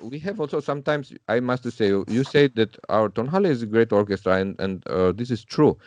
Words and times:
we 0.00 0.18
have 0.20 0.40
also 0.40 0.60
sometimes 0.60 1.12
I 1.28 1.40
must 1.40 1.70
say 1.70 1.88
you 1.88 2.24
say 2.24 2.48
that 2.48 2.76
our 2.88 3.08
Tonhalle 3.08 3.46
is 3.46 3.62
a 3.62 3.66
great 3.66 3.92
orchestra 3.92 4.34
and 4.36 4.58
and 4.60 4.86
uh, 4.88 5.12
this 5.12 5.30
is 5.30 5.44
true, 5.44 5.78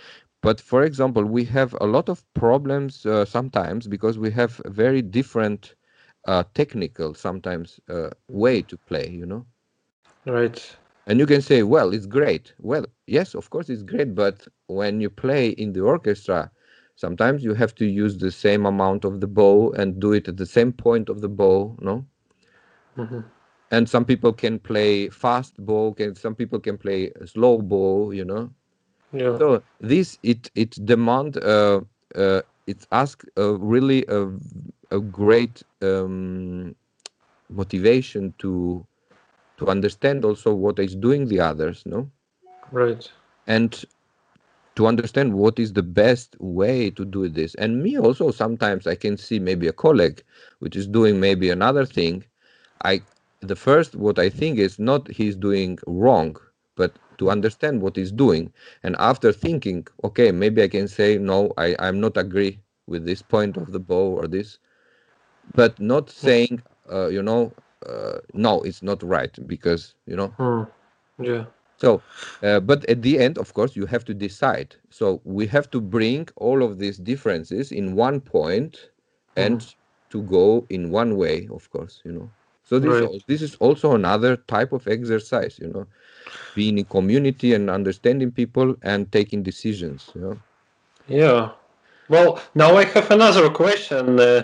but 0.41 0.59
for 0.61 0.83
example 0.83 1.23
we 1.25 1.45
have 1.45 1.75
a 1.81 1.85
lot 1.85 2.09
of 2.09 2.23
problems 2.33 3.05
uh, 3.05 3.25
sometimes 3.25 3.87
because 3.87 4.17
we 4.17 4.31
have 4.31 4.61
very 4.65 5.01
different 5.01 5.75
uh, 6.27 6.43
technical 6.53 7.13
sometimes 7.13 7.79
uh, 7.89 8.09
way 8.27 8.61
to 8.63 8.77
play. 8.77 9.09
You 9.09 9.25
know. 9.25 9.45
Right. 10.25 10.77
And 11.07 11.19
you 11.19 11.25
can 11.25 11.41
say, 11.41 11.63
well, 11.63 11.93
it's 11.93 12.05
great. 12.05 12.53
Well, 12.59 12.85
yes, 13.07 13.33
of 13.35 13.49
course 13.49 13.69
it's 13.69 13.83
great, 13.83 14.15
but 14.15 14.47
when 14.67 15.01
you 15.01 15.09
play 15.09 15.49
in 15.49 15.73
the 15.73 15.81
orchestra, 15.81 16.51
sometimes 16.95 17.43
you 17.43 17.53
have 17.55 17.73
to 17.75 17.85
use 17.85 18.17
the 18.17 18.31
same 18.31 18.65
amount 18.65 19.03
of 19.05 19.19
the 19.19 19.27
bow 19.27 19.71
and 19.71 19.99
do 19.99 20.13
it 20.13 20.27
at 20.27 20.37
the 20.37 20.45
same 20.45 20.71
point 20.73 21.09
of 21.09 21.21
the 21.21 21.29
bow, 21.29 21.77
no? 21.81 22.05
Mm-hmm. 22.97 23.21
And 23.71 23.89
some 23.89 24.05
people 24.05 24.33
can 24.33 24.59
play 24.59 25.09
fast 25.09 25.57
ball 25.65 25.93
can 25.93 26.15
some 26.15 26.35
people 26.35 26.59
can 26.59 26.77
play 26.77 27.11
slow 27.25 27.59
ball 27.61 28.13
you 28.13 28.25
know. 28.25 28.51
Yeah. 29.11 29.39
So 29.39 29.63
this 29.79 30.17
it 30.23 30.51
it 30.55 30.71
demand 30.85 31.37
uh, 31.37 31.81
uh, 32.15 32.41
it 32.67 32.85
ask 32.91 33.23
really 33.37 34.05
a, 34.07 34.29
a 34.91 34.99
great 34.99 35.63
um, 35.81 36.75
motivation 37.49 38.33
to 38.39 38.87
to 39.57 39.67
understand 39.67 40.25
also 40.25 40.53
what 40.53 40.79
is 40.79 40.95
doing 40.95 41.27
the 41.27 41.39
others 41.39 41.83
no 41.85 42.11
Right. 42.71 43.11
and 43.47 43.85
to 44.75 44.87
understand 44.87 45.33
what 45.35 45.59
is 45.59 45.73
the 45.73 45.83
best 45.83 46.35
way 46.39 46.89
to 46.91 47.05
do 47.05 47.27
this 47.29 47.55
and 47.55 47.83
me 47.83 47.97
also 47.97 48.31
sometimes 48.31 48.87
i 48.87 48.95
can 48.95 49.17
see 49.17 49.39
maybe 49.39 49.67
a 49.67 49.73
colleague 49.73 50.23
which 50.59 50.75
is 50.75 50.87
doing 50.87 51.19
maybe 51.19 51.49
another 51.49 51.85
thing 51.85 52.23
i 52.83 53.01
the 53.41 53.55
first 53.55 53.95
what 53.95 54.19
i 54.19 54.29
think 54.29 54.57
is 54.59 54.79
not 54.79 55.07
he's 55.09 55.35
doing 55.35 55.77
wrong 55.87 56.35
but 56.75 56.99
to 57.17 57.29
understand 57.29 57.81
what 57.81 57.95
he's 57.97 58.11
doing. 58.11 58.51
And 58.83 58.95
after 58.99 59.31
thinking 59.31 59.87
okay 60.03 60.31
maybe 60.31 60.61
i 60.63 60.67
can 60.67 60.87
say 60.87 61.17
no 61.17 61.51
i 61.57 61.75
i'm 61.79 61.99
not 61.99 62.17
agree 62.17 62.61
with 62.87 63.05
this 63.05 63.21
point 63.21 63.57
of 63.57 63.71
the 63.71 63.79
bow 63.79 64.07
or 64.19 64.27
this 64.27 64.59
but 65.53 65.79
not 65.79 66.09
saying 66.09 66.61
uh, 66.91 67.07
you 67.07 67.21
know 67.23 67.53
uh, 67.85 68.19
no 68.33 68.61
it's 68.61 68.81
not 68.83 69.01
right 69.03 69.35
because 69.47 69.95
you 70.05 70.15
know. 70.15 70.35
Hmm. 70.37 70.63
Yeah. 71.19 71.45
so 71.77 72.03
uh, 72.43 72.59
but 72.59 72.85
at 72.89 73.01
the 73.01 73.19
end 73.19 73.37
of 73.37 73.53
course 73.53 73.75
you 73.75 73.85
have 73.87 74.05
to 74.05 74.13
decide. 74.13 74.75
So 74.89 75.21
we 75.23 75.47
have 75.47 75.69
to 75.71 75.81
bring 75.81 76.27
all 76.37 76.63
of 76.63 76.79
these 76.79 76.97
differences 76.97 77.71
in 77.71 77.95
one 77.95 78.21
point 78.21 78.91
and 79.35 79.65
to 80.11 80.21
go 80.23 80.65
in 80.69 80.91
one 80.91 81.15
way 81.17 81.47
of 81.51 81.69
course 81.69 82.01
you 82.05 82.11
know 82.11 82.31
so 82.71 82.79
this 82.79 83.01
Right. 83.01 83.09
al- 83.09 83.23
this 83.27 83.41
is 83.43 83.55
also 83.65 83.95
another 83.95 84.37
type 84.55 84.71
of 84.77 84.87
exercise 84.87 85.59
you 85.59 85.69
know 85.73 85.87
being 86.55 86.77
in 86.79 86.85
community 86.85 87.53
and 87.53 87.69
understanding 87.69 88.31
people 88.31 88.75
and 88.83 89.11
taking 89.11 89.43
decisions 89.43 90.11
you 90.15 90.21
know 90.21 90.37
Yeah. 91.07 91.49
Well, 92.09 92.39
now 92.55 92.77
I 92.77 92.85
have 92.85 93.11
another 93.11 93.49
question. 93.49 94.19
Uh, 94.19 94.43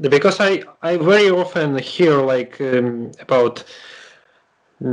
because 0.00 0.40
I, 0.40 0.62
I 0.82 0.96
very 0.96 1.30
often 1.30 1.78
hear 1.78 2.16
like 2.22 2.60
um, 2.60 3.12
about 3.20 3.64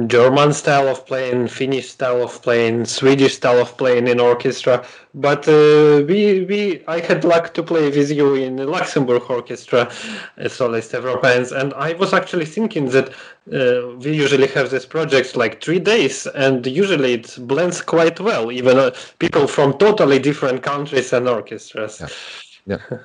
German 0.08 0.54
style 0.54 0.88
of 0.88 1.06
playing, 1.06 1.48
Finnish 1.48 1.90
style 1.90 2.22
of 2.24 2.42
playing, 2.42 2.86
Swedish 2.86 3.36
style 3.36 3.60
of 3.60 3.76
playing 3.78 4.08
in 4.08 4.20
orchestra. 4.20 4.86
But 5.14 5.48
uh, 5.48 6.04
we 6.08 6.46
we 6.46 6.84
I 6.88 7.00
had 7.00 7.24
luck 7.24 7.54
to 7.56 7.64
play 7.64 7.90
with 7.90 8.12
you 8.12 8.36
in 8.36 8.58
Luxembourg 8.58 9.24
Orchestra 9.30 9.92
as 10.38 10.54
Solistes 10.54 11.02
Européens, 11.02 11.52
and 11.52 11.74
I 11.74 11.94
was 11.94 12.14
actually 12.14 12.46
thinking 12.46 12.90
that 12.92 13.10
uh, 13.10 13.98
we 13.98 14.14
usually 14.16 14.48
have 14.48 14.70
these 14.70 14.86
projects 14.86 15.36
like 15.36 15.62
three 15.62 15.80
days, 15.80 16.28
and 16.28 16.66
usually 16.68 17.14
it 17.14 17.36
blends 17.42 17.82
quite 17.82 18.20
well, 18.20 18.52
even 18.52 18.78
uh, 18.78 18.92
people 19.20 19.48
from 19.48 19.78
totally 19.78 20.20
different 20.20 20.62
countries 20.64 21.12
and 21.12 21.28
orchestras. 21.28 22.00
Yeah. 22.00 22.78
yeah 22.90 22.98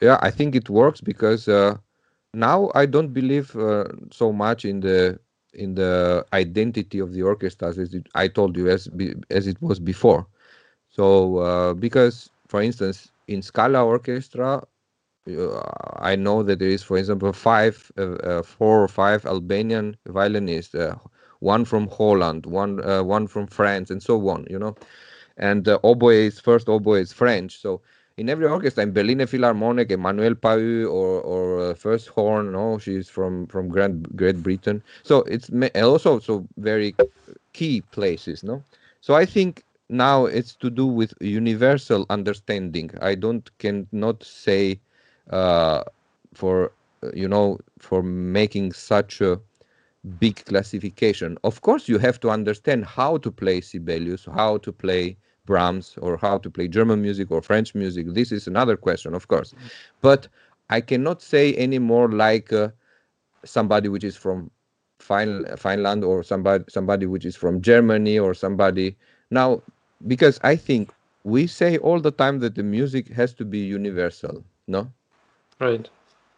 yeah 0.00 0.18
i 0.22 0.30
think 0.30 0.54
it 0.54 0.68
works 0.68 1.00
because 1.00 1.48
uh, 1.48 1.76
now 2.34 2.70
i 2.74 2.86
don't 2.86 3.12
believe 3.12 3.54
uh, 3.56 3.84
so 4.10 4.32
much 4.32 4.64
in 4.64 4.80
the 4.80 5.18
in 5.54 5.74
the 5.74 6.24
identity 6.32 6.98
of 6.98 7.12
the 7.12 7.22
orchestras 7.22 7.78
as 7.78 7.94
it, 7.94 8.08
i 8.14 8.28
told 8.28 8.56
you 8.56 8.68
as 8.68 8.88
as 9.30 9.46
it 9.46 9.60
was 9.62 9.78
before. 9.80 10.26
So 10.90 11.38
uh, 11.38 11.74
because 11.74 12.30
for 12.48 12.62
instance 12.62 13.12
in 13.28 13.42
scala 13.42 13.84
orchestra 13.84 14.62
uh, 15.28 15.60
i 15.98 16.14
know 16.16 16.42
that 16.42 16.58
there 16.58 16.68
is 16.68 16.82
for 16.82 16.96
example 16.98 17.32
five 17.32 17.90
uh, 17.98 18.02
uh, 18.30 18.42
four 18.42 18.82
or 18.82 18.88
five 18.88 19.24
albanian 19.26 19.96
violinists 20.06 20.74
uh, 20.74 20.96
one 21.40 21.64
from 21.64 21.88
holland 21.88 22.46
one 22.46 22.82
uh, 22.84 23.02
one 23.02 23.26
from 23.26 23.46
france 23.46 23.90
and 23.90 24.02
so 24.02 24.28
on 24.28 24.46
you 24.50 24.58
know? 24.58 24.74
And 25.36 25.66
uh, 25.68 25.78
oboe 25.82 26.08
is 26.08 26.40
first 26.40 26.68
oboe 26.68 26.94
is 26.94 27.12
french 27.12 27.58
so 27.60 27.80
in 28.20 28.28
every 28.28 28.46
orchestra 28.46 28.82
in 28.82 28.92
Berliner 28.92 29.26
Philharmonic, 29.26 29.90
Emmanuel 29.90 30.34
Pahud 30.34 30.84
or 30.98 31.22
or 31.22 31.60
uh, 31.70 31.74
first 31.74 32.08
horn, 32.08 32.52
no, 32.52 32.78
she's 32.78 33.08
from 33.08 33.46
from 33.46 33.68
Grand 33.70 34.08
Great 34.14 34.42
Britain. 34.42 34.82
So 35.02 35.22
it's 35.22 35.50
also 35.74 36.18
so 36.20 36.46
very 36.58 36.94
key 37.54 37.80
places, 37.80 38.44
no. 38.44 38.62
So 39.00 39.14
I 39.14 39.24
think 39.24 39.64
now 39.88 40.26
it's 40.26 40.54
to 40.56 40.70
do 40.70 40.86
with 40.86 41.14
universal 41.20 42.06
understanding. 42.10 42.90
I 43.00 43.14
don't 43.14 43.50
cannot 43.58 44.22
say 44.22 44.80
uh, 45.30 45.84
for 46.34 46.72
uh, 47.02 47.10
you 47.14 47.28
know 47.28 47.58
for 47.78 48.02
making 48.02 48.72
such 48.74 49.22
a 49.22 49.40
big 50.18 50.44
classification. 50.44 51.38
Of 51.42 51.62
course, 51.62 51.88
you 51.88 51.98
have 51.98 52.20
to 52.20 52.30
understand 52.30 52.84
how 52.84 53.16
to 53.18 53.30
play 53.32 53.60
Sibelius, 53.62 54.26
how 54.26 54.58
to 54.58 54.72
play 54.72 55.16
Brahms, 55.50 55.96
or 56.04 56.16
how 56.26 56.38
to 56.44 56.50
play 56.56 56.68
German 56.78 57.00
music 57.06 57.30
or 57.34 57.40
French 57.50 57.74
music. 57.82 58.04
This 58.20 58.30
is 58.38 58.46
another 58.48 58.76
question, 58.86 59.14
of 59.14 59.24
course. 59.34 59.54
But 60.08 60.28
I 60.76 60.80
cannot 60.90 61.22
say 61.22 61.46
anymore 61.66 62.08
like 62.12 62.52
uh, 62.52 62.68
somebody 63.44 63.88
which 63.88 64.04
is 64.04 64.16
from 64.16 64.50
fin- 65.00 65.46
Finland 65.56 66.04
or 66.04 66.22
somebody 66.22 66.64
somebody 66.76 67.06
which 67.06 67.26
is 67.30 67.36
from 67.36 67.60
Germany 67.70 68.16
or 68.18 68.32
somebody 68.34 68.88
now 69.30 69.48
because 70.12 70.38
I 70.52 70.56
think 70.56 70.84
we 71.24 71.46
say 71.46 71.78
all 71.78 72.00
the 72.00 72.12
time 72.22 72.38
that 72.40 72.54
the 72.54 72.62
music 72.76 73.08
has 73.20 73.34
to 73.34 73.44
be 73.44 73.58
universal, 73.78 74.44
no? 74.66 74.92
Right. 75.60 75.90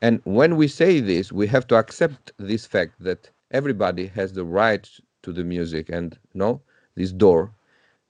And 0.03 0.21
when 0.25 0.57
we 0.57 0.69
say 0.69 1.01
this, 1.01 1.33
we 1.33 1.47
have 1.49 1.67
to 1.69 1.77
accept 1.77 2.33
this 2.39 2.67
fact 2.67 2.97
that 3.01 3.31
everybody 3.51 4.07
has 4.09 4.33
the 4.33 4.45
right 4.45 4.89
to 5.23 5.33
the 5.33 5.45
music 5.45 5.89
and 5.89 6.19
no 6.35 6.63
this 6.95 7.13
door. 7.13 7.55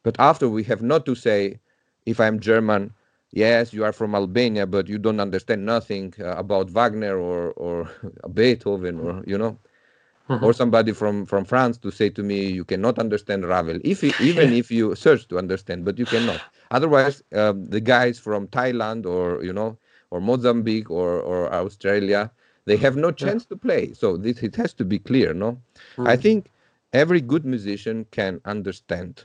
But 0.02 0.16
after 0.18 0.48
we 0.48 0.64
have 0.64 0.82
not 0.82 1.04
to 1.06 1.14
say, 1.14 1.60
if 2.06 2.20
I'm 2.20 2.40
German, 2.40 2.94
yes, 3.32 3.72
you 3.72 3.84
are 3.84 3.92
from 3.92 4.14
Albania, 4.14 4.66
but 4.66 4.88
you 4.88 4.98
don't 4.98 5.20
understand 5.20 5.64
nothing 5.64 6.14
uh, 6.20 6.36
about 6.36 6.70
Wagner 6.70 7.16
or 7.18 7.52
or 7.52 7.90
Beethoven 8.34 9.00
or 9.00 9.22
you 9.26 9.38
know, 9.38 9.58
or 10.40 10.52
somebody 10.52 10.92
from 10.92 11.26
from 11.26 11.44
France 11.44 11.78
to 11.78 11.90
say 11.90 12.08
to 12.10 12.22
me, 12.22 12.46
you 12.46 12.64
cannot 12.64 12.98
understand 12.98 13.44
Ravel, 13.46 13.78
if 13.84 14.02
you, 14.02 14.12
even 14.20 14.52
if 14.52 14.70
you 14.70 14.94
search 14.94 15.28
to 15.28 15.38
understand, 15.38 15.84
but 15.84 15.98
you 15.98 16.06
cannot. 16.06 16.42
Otherwise, 16.70 17.22
um, 17.34 17.66
the 17.66 17.80
guys 17.80 18.18
from 18.18 18.46
Thailand 18.48 19.06
or 19.06 19.42
you 19.44 19.52
know 19.52 19.78
or 20.10 20.20
Mozambique 20.20 20.90
or 20.90 21.20
or 21.20 21.52
Australia, 21.52 22.30
they 22.66 22.76
have 22.76 22.96
no 22.96 23.10
chance 23.12 23.44
to 23.46 23.56
play. 23.56 23.92
So 23.92 24.16
this 24.16 24.42
it 24.42 24.56
has 24.56 24.72
to 24.74 24.84
be 24.84 24.98
clear, 24.98 25.34
no? 25.34 25.60
I 26.04 26.16
think 26.16 26.50
every 26.92 27.20
good 27.20 27.44
musician 27.44 28.06
can 28.10 28.40
understand 28.44 29.24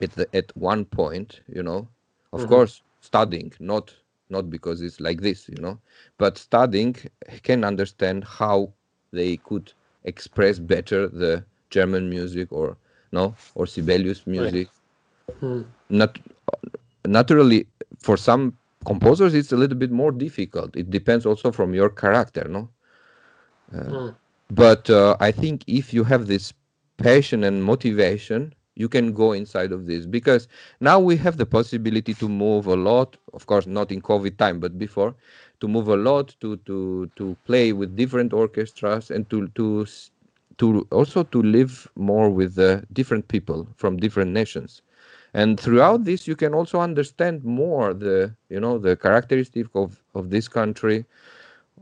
at 0.00 0.12
the, 0.12 0.34
at 0.34 0.56
one 0.56 0.84
point, 0.84 1.40
you 1.48 1.62
know. 1.62 1.88
Of 2.32 2.46
course, 2.46 2.82
studying, 3.00 3.52
not 3.60 3.94
not 4.30 4.50
because 4.50 4.80
it's 4.82 5.00
like 5.00 5.20
this, 5.20 5.48
you 5.48 5.60
know, 5.60 5.80
but 6.18 6.38
studying 6.38 6.96
can 7.42 7.64
understand 7.64 8.24
how 8.24 8.74
they 9.12 9.36
could 9.36 9.72
express 10.04 10.58
better 10.58 11.08
the 11.08 11.44
German 11.70 12.08
music 12.08 12.52
or 12.52 12.76
no 13.12 13.34
or 13.54 13.66
Sibelius 13.66 14.26
music. 14.26 14.70
Not 15.88 16.18
naturally 17.06 17.66
for 17.98 18.16
some 18.16 18.58
composers 18.86 19.34
it's 19.34 19.52
a 19.52 19.56
little 19.56 19.76
bit 19.78 19.90
more 19.90 20.12
difficult. 20.12 20.76
It 20.76 20.90
depends 20.90 21.26
also 21.26 21.50
from 21.52 21.74
your 21.74 21.90
character 21.90 22.46
no? 22.48 22.70
Uh, 23.74 23.94
but 24.50 24.88
uh, 24.90 25.16
i 25.20 25.30
think 25.30 25.64
if 25.66 25.92
you 25.92 26.04
have 26.04 26.26
this 26.26 26.52
passion 26.98 27.42
and 27.44 27.62
motivation 27.64 28.54
you 28.76 28.88
can 28.88 29.12
go 29.12 29.32
inside 29.32 29.72
of 29.72 29.86
this. 29.86 30.06
Because 30.06 30.48
now 30.80 30.98
we 31.00 31.16
have 31.16 31.36
the 31.36 31.46
possibility 31.46 32.14
to 32.14 32.28
move 32.28 32.66
a 32.66 32.76
lot 32.76 33.16
of 33.32 33.46
course 33.46 33.66
not 33.66 33.90
in 33.92 34.00
covid 34.02 34.36
time 34.38 34.60
but 34.60 34.78
before 34.78 35.14
to 35.60 35.68
move 35.68 35.88
a 35.88 35.96
lot 35.96 36.34
to 36.40 36.56
to 36.68 37.10
to 37.16 37.36
play 37.44 37.72
with 37.72 37.96
different 37.96 38.32
orchestras 38.32 39.10
and 39.10 39.28
to 39.30 39.48
to 39.54 39.86
to 40.58 40.86
also 40.90 41.22
to 41.24 41.42
live 41.42 41.88
more 41.96 42.30
with 42.30 42.58
uh, 42.58 42.80
different 42.92 43.28
people 43.28 43.66
from 43.76 43.96
different 43.96 44.30
nations. 44.32 44.82
And 45.34 45.58
throughout 45.58 46.04
this 46.04 46.26
you 46.28 46.36
can 46.36 46.54
also 46.54 46.80
understand 46.80 47.44
more 47.44 47.92
the 47.94 48.34
you 48.48 48.60
know 48.60 48.78
the 48.78 48.96
characteristic 48.96 49.66
of 49.74 50.02
of 50.14 50.30
this 50.30 50.48
country 50.48 51.04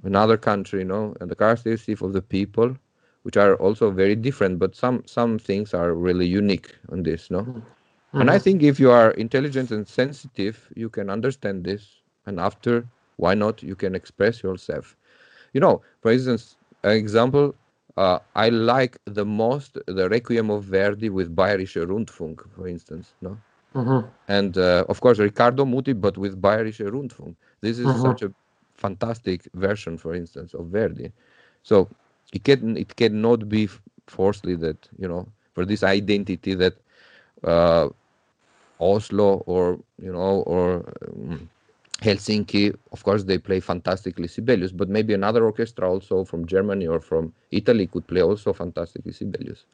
another 0.05 0.37
country 0.37 0.81
you 0.81 0.85
know 0.87 1.15
and 1.21 1.31
the 1.31 1.37
characteristic 1.37 2.01
of 2.01 2.13
the 2.13 2.23
people 2.23 2.77
which 3.23 3.37
are 3.37 3.57
also 3.57 3.91
very 3.91 4.17
different 4.17 4.59
but 4.59 4.75
some 4.75 5.03
some 5.07 5.39
things 5.39 5.75
are 5.75 5.95
really 5.95 6.27
unique 6.27 6.75
on 6.91 7.03
this 7.03 7.31
no 7.31 7.51
Mm-hmm. 7.51 8.19
and 8.19 8.31
i 8.31 8.39
think 8.39 8.63
if 8.63 8.79
you 8.81 8.91
are 8.91 9.11
intelligent 9.13 9.71
and 9.71 9.87
sensitive 9.89 10.69
you 10.77 10.89
can 10.89 11.09
understand 11.11 11.65
this 11.65 12.03
and 12.27 12.39
after 12.41 12.89
why 13.17 13.35
not 13.35 13.63
you 13.63 13.75
can 13.77 13.95
express 13.95 14.43
yourself 14.43 14.97
you 15.53 15.61
know 15.61 15.83
for 16.01 16.13
instance 16.13 16.57
an 16.85 16.93
example 16.93 17.55
uh, 17.97 18.19
i 18.35 18.49
like 18.49 18.99
the 19.07 19.25
most 19.25 19.79
the 19.87 20.09
requiem 20.09 20.51
of 20.51 20.65
verdi 20.65 21.09
with 21.11 21.35
bayerische 21.35 21.85
rundfunk 21.87 22.41
for 22.55 22.67
instance 22.69 23.15
no 23.21 23.41
Mhm. 23.75 24.11
and 24.29 24.57
uh, 24.57 24.85
of 24.89 25.01
course 25.01 25.19
Riccardo 25.19 25.65
Muti, 25.65 25.93
but 25.93 26.17
with 26.19 26.41
Bayerische 26.41 26.89
Rundfunk. 26.91 27.37
This 27.61 27.79
is 27.79 27.95
Mhm. 27.95 28.01
such 28.01 28.23
a 28.23 28.33
fantastic 28.75 29.49
version, 29.55 29.97
for 29.99 30.15
instance, 30.15 30.55
of 30.55 30.67
Verdi. 30.69 31.13
So 31.63 31.91
it 32.33 32.45
can 32.45 32.77
it 32.77 32.97
cannot 32.97 33.49
be 33.49 33.65
f- 33.65 33.81
forcefully 34.09 34.57
that 34.57 34.89
you 34.99 35.09
know 35.09 35.27
for 35.55 35.65
this 35.65 35.83
identity 35.83 36.55
that 36.55 36.75
uh, 37.45 37.89
Oslo 38.81 39.43
or 39.47 39.79
you 39.99 40.13
know 40.13 40.43
or 40.47 40.93
um, 41.09 41.49
Helsinki, 42.03 42.75
of 42.93 43.03
course, 43.05 43.25
they 43.25 43.39
play 43.39 43.61
fantastically 43.61 44.29
Sibelius, 44.29 44.73
but 44.73 44.89
maybe 44.89 45.15
another 45.15 45.45
orchestra 45.45 45.89
also 45.91 46.25
from 46.25 46.47
Germany 46.47 46.87
or 46.87 47.01
from 47.01 47.33
Italy 47.51 47.87
could 47.87 48.07
play 48.07 48.23
also 48.23 48.53
fantastically 48.53 49.13
Sibelius. 49.13 49.65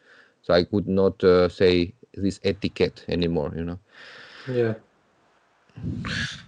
So 0.43 0.55
I 0.55 0.65
could 0.65 0.89
not 0.89 1.23
uh, 1.25 1.49
say 1.49 1.95
this 2.15 2.41
etiquette 2.45 3.05
anymore, 3.09 3.53
you 3.57 3.65
know. 3.65 3.79
Yeah. 4.49 4.75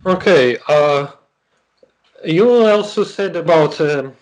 Okay. 0.07 0.57
Uh, 0.69 1.09
you 2.25 2.49
also 2.67 3.05
said 3.05 3.37
about 3.37 3.81
um 3.81 4.13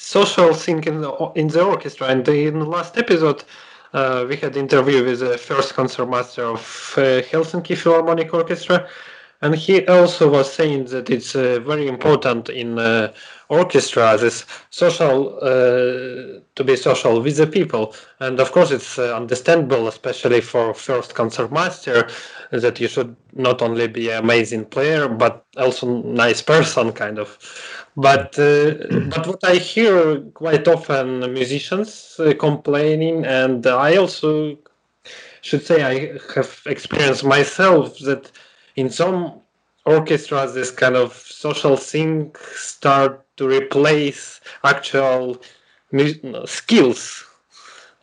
social 0.00 0.54
thing 0.54 0.82
in 0.84 1.02
the, 1.02 1.12
in 1.34 1.48
the 1.48 1.62
orchestra, 1.62 2.08
and 2.08 2.26
in 2.26 2.58
the 2.58 2.64
last 2.64 2.96
episode, 2.96 3.44
uh, 3.92 4.24
we 4.28 4.36
had 4.36 4.56
interview 4.56 5.04
with 5.04 5.20
the 5.20 5.36
first 5.36 5.74
concertmaster 5.74 6.44
of 6.44 6.94
uh, 6.96 7.20
Helsinki 7.30 7.76
Philharmonic 7.76 8.32
Orchestra, 8.32 8.88
and 9.42 9.54
he 9.54 9.86
also 9.86 10.30
was 10.30 10.52
saying 10.52 10.84
that 10.86 11.10
it's 11.10 11.34
uh, 11.34 11.60
very 11.60 11.86
important 11.86 12.48
in 12.48 12.78
uh, 12.78 13.12
orchestra 13.48 14.16
this 14.18 14.44
social 14.70 15.38
uh, 15.42 16.40
to 16.54 16.64
be 16.64 16.76
social 16.76 17.20
with 17.20 17.36
the 17.36 17.46
people, 17.46 17.94
and 18.20 18.40
of 18.40 18.52
course 18.52 18.70
it's 18.70 18.98
uh, 18.98 19.14
understandable, 19.14 19.86
especially 19.86 20.40
for 20.40 20.72
first 20.72 21.14
concertmaster, 21.14 22.08
that 22.50 22.80
you 22.80 22.88
should 22.88 23.14
not 23.34 23.60
only 23.60 23.86
be 23.86 24.10
amazing 24.10 24.64
player 24.64 25.08
but 25.08 25.44
also 25.56 26.02
nice 26.02 26.40
person, 26.40 26.90
kind 26.92 27.18
of. 27.18 27.38
But 28.00 28.38
uh, 28.38 29.08
but 29.12 29.26
what 29.26 29.44
I 29.44 29.56
hear 29.56 30.20
quite 30.42 30.66
often 30.66 31.20
musicians 31.32 32.16
uh, 32.18 32.32
complaining, 32.38 33.24
and 33.26 33.66
I 33.66 33.96
also 33.96 34.56
should 35.42 35.64
say 35.66 35.82
I 35.82 36.18
have 36.34 36.62
experienced 36.66 37.24
myself 37.24 37.98
that 38.00 38.30
in 38.76 38.90
some 38.90 39.40
orchestras 39.86 40.54
this 40.54 40.70
kind 40.70 40.96
of 40.96 41.12
social 41.14 41.76
thing 41.76 42.34
start 42.54 43.24
to 43.36 43.48
replace 43.48 44.40
actual 44.64 45.40
skills 46.44 47.24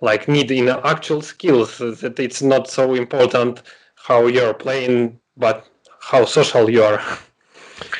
like 0.02 0.28
need 0.28 0.52
in 0.52 0.70
actual 0.70 1.22
skills 1.22 1.78
that 1.78 2.20
it's 2.20 2.42
not 2.42 2.70
so 2.70 2.94
important 2.94 3.62
how 3.96 4.28
you're 4.28 4.54
playing 4.54 5.20
but 5.38 5.68
how 6.02 6.26
social 6.26 6.70
you 6.70 6.84
are 6.84 7.02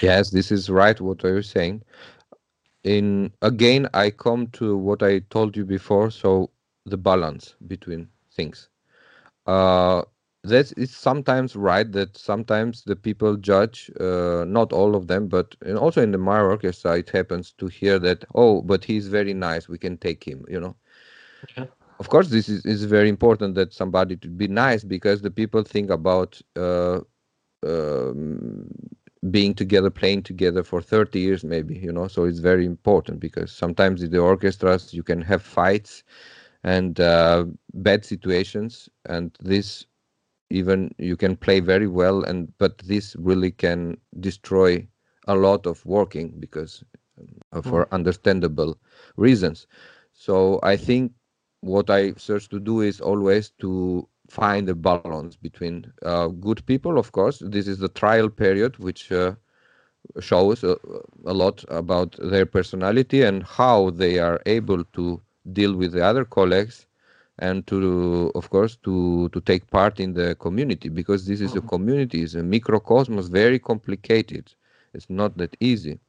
Yes, 0.02 0.30
this 0.32 0.52
is 0.52 0.70
right 0.70 1.00
what 1.00 1.24
are 1.26 1.36
you 1.36 1.42
saying. 1.42 1.84
In 2.84 3.32
again, 3.42 3.88
I 3.94 4.10
come 4.12 4.48
to 4.54 4.78
what 4.78 5.04
I 5.04 5.20
told 5.20 5.56
you 5.58 5.66
before, 5.66 6.12
so 6.12 6.52
the 6.86 6.98
balance 6.98 7.56
between 7.68 8.10
things. 8.32 8.70
Uh 9.46 10.04
that 10.44 10.72
is 10.78 10.96
sometimes 10.96 11.56
right 11.56 11.92
that 11.92 12.18
sometimes 12.18 12.84
the 12.86 12.96
people 12.96 13.36
judge, 13.36 13.92
uh, 14.00 14.46
not 14.48 14.72
all 14.74 14.96
of 14.96 15.08
them, 15.08 15.28
but 15.28 15.56
and 15.62 15.78
also 15.78 16.02
in 16.02 16.12
the 16.12 16.18
Mara 16.18 16.48
orchestra, 16.50 16.98
it 16.98 17.10
happens 17.10 17.52
to 17.54 17.68
hear 17.68 18.00
that, 18.00 18.24
oh, 18.36 18.62
but 18.62 18.84
he's 18.86 19.08
very 19.08 19.34
nice, 19.34 19.68
we 19.68 19.78
can 19.78 19.98
take 19.98 20.24
him, 20.26 20.46
you 20.48 20.60
know. 20.60 20.76
Yeah. 21.58 21.66
Of 22.00 22.10
course, 22.10 22.30
this 22.30 22.50
is, 22.50 22.66
is 22.66 22.84
very 22.86 23.10
important 23.10 23.56
that 23.56 23.74
somebody 23.74 24.18
to 24.18 24.28
be 24.30 24.48
nice 24.48 24.84
because 24.84 25.22
the 25.22 25.32
people 25.32 25.64
think 25.64 25.90
about 25.90 26.42
uh, 26.56 27.02
um, 27.66 28.70
being 29.32 29.54
together, 29.54 29.90
playing 29.90 30.24
together 30.24 30.64
for 30.64 30.82
30 30.82 31.20
years, 31.20 31.44
maybe, 31.44 31.78
you 31.78 31.92
know. 31.92 32.08
So 32.08 32.26
it's 32.26 32.40
very 32.40 32.66
important 32.66 33.20
because 33.20 33.52
sometimes 33.52 34.04
in 34.04 34.12
the 34.12 34.20
orchestras 34.20 34.94
you 34.94 35.04
can 35.04 35.22
have 35.22 35.42
fights 35.42 36.04
and 36.64 37.00
uh, 37.00 37.46
bad 37.74 38.06
situations, 38.06 38.90
and 39.06 39.36
this 39.42 39.86
even 40.50 40.94
you 40.98 41.16
can 41.18 41.36
play 41.36 41.60
very 41.60 41.88
well, 41.88 42.24
and 42.24 42.54
but 42.58 42.78
this 42.80 43.16
really 43.20 43.52
can 43.52 43.98
destroy 44.20 44.88
a 45.28 45.36
lot 45.36 45.66
of 45.66 45.86
working 45.86 46.34
because 46.40 46.84
uh, 47.52 47.62
for 47.62 47.88
understandable 47.94 48.78
reasons. 49.18 49.68
So 50.14 50.60
I 50.64 50.78
think 50.78 51.14
what 51.62 51.90
I 51.90 52.14
search 52.14 52.50
to 52.50 52.60
do 52.60 52.82
is 52.82 53.02
always 53.02 53.50
to 53.62 54.08
find 54.30 54.70
a 54.70 54.76
balance 54.76 55.26
between 55.28 55.80
uh, 55.94 56.18
good 56.28 56.58
people, 56.58 56.98
of 56.98 57.12
course. 57.12 57.32
This 57.34 57.68
is 57.68 57.80
the 57.80 57.88
trial 57.88 58.30
period, 58.30 58.78
which 58.78 59.12
uh, 59.12 59.36
shows 60.20 60.64
a, 60.64 60.78
a 61.26 61.34
lot 61.34 61.64
about 61.70 62.16
their 62.22 62.46
personality 62.46 63.22
and 63.24 63.44
how 63.44 63.90
they 63.92 64.20
are 64.20 64.40
able 64.46 64.84
to 64.94 65.22
deal 65.52 65.76
with 65.76 65.92
the 65.94 66.04
other 66.04 66.26
colleagues 66.26 66.86
and 67.40 67.66
to 67.68 68.32
of 68.36 68.50
course 68.50 68.76
to 68.78 69.30
to 69.30 69.40
take 69.42 69.70
part 69.70 70.00
in 70.00 70.14
the 70.14 70.36
community 70.36 70.90
because 70.90 71.26
this 71.26 71.42
is 71.42 71.56
a 71.56 71.62
community 71.62 72.22
is 72.22 72.36
a 72.36 72.42
microcosmos 72.42 73.30
very 73.30 73.60
complicated. 73.60 74.54
It's 74.94 75.10
not 75.10 75.38
that 75.38 75.56
easy 75.60 76.00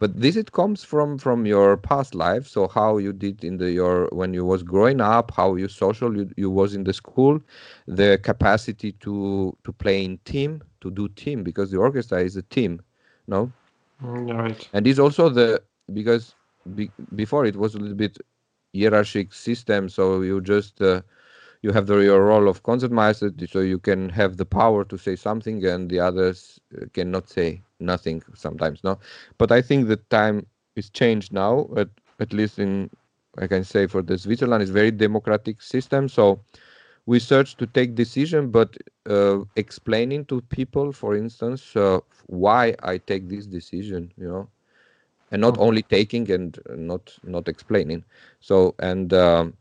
but 0.00 0.20
this 0.20 0.36
it 0.36 0.52
comes 0.52 0.84
from 0.84 1.18
from 1.18 1.46
your 1.46 1.76
past 1.78 2.14
life. 2.16 2.48
So 2.48 2.68
how 2.68 2.98
you 2.98 3.12
did 3.12 3.44
in 3.44 3.58
the 3.58 3.72
your 3.72 4.08
when 4.12 4.34
you 4.34 4.44
was 4.44 4.64
growing 4.64 5.00
up 5.00 5.32
how 5.36 5.56
you 5.56 5.68
social 5.68 6.16
you, 6.16 6.30
you 6.36 6.50
was 6.50 6.74
in 6.74 6.84
the 6.84 6.94
school 6.94 7.40
the 7.88 8.18
capacity 8.22 8.92
to 9.04 9.56
to 9.64 9.72
play 9.72 10.04
in 10.04 10.18
team 10.24 10.62
to 10.82 10.90
do 10.90 11.08
team 11.08 11.44
because 11.44 11.70
the 11.70 11.78
orchestra 11.78 12.20
is 12.22 12.36
a 12.36 12.42
team 12.42 12.82
no? 13.28 13.52
Right. 14.00 14.68
And 14.72 14.86
it's 14.86 14.98
also 14.98 15.28
the 15.30 15.62
because 15.92 16.36
be, 16.74 16.92
before 17.14 17.46
it 17.46 17.56
was 17.56 17.74
a 17.74 17.78
little 17.78 17.96
bit 17.96 18.18
hierarchic 18.74 19.32
system 19.34 19.88
so 19.88 20.22
you 20.22 20.40
just 20.40 20.80
uh, 20.82 21.02
you 21.62 21.72
have 21.72 21.86
the, 21.86 21.96
your 21.98 22.24
role 22.24 22.48
of 22.48 22.62
concertmeister 22.62 23.30
so 23.48 23.60
you 23.60 23.78
can 23.78 24.08
have 24.10 24.36
the 24.36 24.44
power 24.44 24.84
to 24.84 24.96
say 24.98 25.16
something 25.16 25.64
and 25.64 25.90
the 25.90 25.98
others 26.00 26.60
uh, 26.80 26.86
cannot 26.92 27.28
say 27.28 27.62
nothing 27.80 28.22
sometimes 28.34 28.82
no? 28.84 28.98
But 29.38 29.52
i 29.52 29.60
think 29.62 29.88
the 29.88 29.96
time 29.96 30.46
is 30.76 30.90
changed 30.90 31.32
now 31.32 31.68
at, 31.76 31.88
at 32.20 32.32
least 32.32 32.58
in 32.58 32.90
i 33.38 33.46
can 33.46 33.64
say 33.64 33.86
for 33.86 34.02
the 34.02 34.18
switzerland 34.18 34.62
is 34.62 34.70
very 34.70 34.90
democratic 34.90 35.60
system. 35.62 36.08
So 36.08 36.40
we 37.06 37.18
search 37.18 37.56
to 37.56 37.66
take 37.66 37.94
decision 37.94 38.50
but 38.50 38.76
uh, 39.08 39.40
explaining 39.56 40.24
to 40.26 40.40
people 40.42 40.92
for 40.92 41.16
instance 41.16 41.76
uh, 41.76 42.00
why 42.26 42.74
i 42.82 42.98
take 42.98 43.28
this 43.28 43.46
decision 43.46 44.12
you 44.16 44.28
know? 44.28 44.48
And 45.30 45.40
not 45.40 45.58
only 45.58 45.82
taking 45.82 46.30
and 46.30 46.58
not 46.76 47.16
not 47.24 47.48
explaining. 47.48 48.04
So 48.40 48.74
and 48.78 49.12
um, 49.12 49.54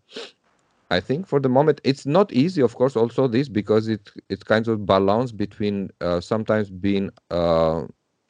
i 0.89 0.99
think 0.99 1.27
for 1.27 1.39
the 1.39 1.49
moment 1.49 1.79
it's 1.83 2.05
not 2.05 2.31
easy 2.33 2.61
of 2.61 2.75
course 2.75 2.95
also 2.95 3.27
this 3.27 3.49
because 3.49 3.87
it 3.87 4.09
it's 4.29 4.43
kind 4.43 4.67
of 4.67 4.85
balance 4.85 5.31
between 5.31 5.89
uh, 6.01 6.19
sometimes 6.19 6.69
being 6.69 7.09
uh, 7.31 7.83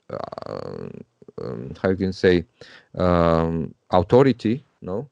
uh, 0.10 0.88
um, 1.42 1.74
how 1.82 1.90
you 1.90 1.96
can 1.96 2.14
say 2.14 2.46
um, 2.98 3.74
authority 3.92 4.66
no? 4.82 5.10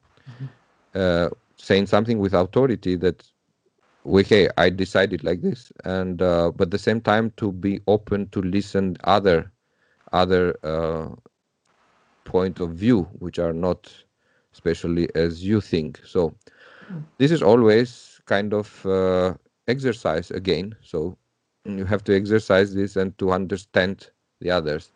Uh, 0.94 1.28
saying 1.56 1.86
something 1.86 2.18
with 2.18 2.32
authority 2.34 2.96
that 2.96 3.30
we 4.04 4.22
okay 4.22 4.48
i 4.56 4.68
decided 4.70 5.22
like 5.24 5.42
this 5.42 5.72
and 5.84 6.22
uh, 6.22 6.50
but 6.54 6.64
at 6.68 6.70
the 6.70 6.78
same 6.78 7.00
time 7.00 7.30
to 7.36 7.52
be 7.52 7.80
open 7.86 8.28
to 8.28 8.40
listen 8.42 8.96
other 9.04 9.52
other 10.12 10.56
uh, 10.62 11.08
point 12.24 12.60
of 12.60 12.70
view 12.72 13.02
which 13.18 13.38
are 13.38 13.52
not 13.52 14.04
especially 14.52 15.08
as 15.14 15.44
you 15.44 15.60
think. 15.60 16.00
So 16.04 16.34
this 17.18 17.30
is 17.30 17.42
always 17.42 18.20
kind 18.26 18.52
of 18.54 18.84
uh, 18.86 19.34
exercise 19.68 20.30
again. 20.30 20.74
So 20.82 21.16
you 21.64 21.84
have 21.84 22.04
to 22.04 22.16
exercise 22.16 22.74
this 22.74 22.96
and 22.96 23.16
to 23.18 23.32
understand 23.32 24.10
the 24.40 24.50
others. 24.50 24.92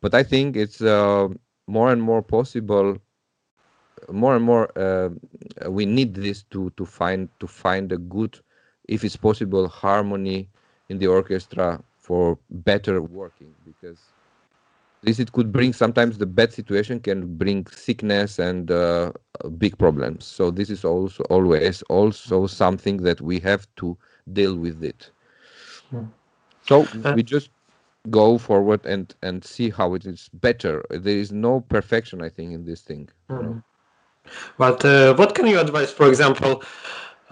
But 0.00 0.14
i 0.14 0.22
think 0.22 0.56
it's 0.56 0.80
uh, 0.82 1.28
more 1.66 1.90
and 1.92 2.02
more 2.02 2.22
possible 2.22 2.98
more 4.12 4.36
and 4.36 4.44
more 4.44 4.70
uh, 4.78 5.10
we 5.70 5.86
need 5.86 6.14
this 6.14 6.42
to 6.44 6.70
to 6.76 6.84
find 6.84 7.28
to 7.40 7.46
find 7.46 7.92
a 7.92 7.98
good 7.98 8.38
if 8.88 9.04
it's 9.04 9.16
possible 9.16 9.68
harmony 9.68 10.48
in 10.88 10.98
the 10.98 11.06
orchestra 11.06 11.82
for 11.98 12.38
better 12.50 13.02
working 13.02 13.54
because 13.64 14.15
this 15.06 15.20
it 15.20 15.32
could 15.32 15.52
bring 15.52 15.72
sometimes 15.74 16.18
the 16.18 16.26
bad 16.26 16.52
situation 16.52 17.00
can 17.00 17.36
bring 17.38 17.66
sickness 17.66 18.38
and 18.38 18.70
uh, 18.72 19.12
big 19.58 19.78
problems 19.78 20.26
so 20.26 20.50
this 20.50 20.70
is 20.70 20.84
also 20.84 21.24
always 21.24 21.82
also 21.84 22.46
something 22.46 22.98
that 22.98 23.20
we 23.22 23.40
have 23.40 23.66
to 23.76 23.98
deal 24.32 24.56
with 24.56 24.84
it 24.84 25.12
Hmm. 25.90 26.06
so 26.62 26.90
Uh, 27.04 27.16
we 27.16 27.22
just 27.22 27.50
go 28.10 28.38
forward 28.38 28.84
and 28.86 29.14
and 29.22 29.44
see 29.44 29.70
how 29.70 29.94
it 29.94 30.06
is 30.06 30.28
better 30.32 30.84
there 30.90 31.16
is 31.18 31.32
no 31.32 31.60
perfection 31.60 32.22
i 32.22 32.28
think 32.28 32.52
in 32.52 32.64
this 32.64 32.82
thing 32.82 33.08
you 33.30 33.38
know? 33.42 33.58
But 34.58 34.84
uh, 34.84 35.14
what 35.14 35.34
can 35.34 35.46
you 35.46 35.58
advise, 35.60 35.92
for 35.92 36.08
example? 36.08 36.62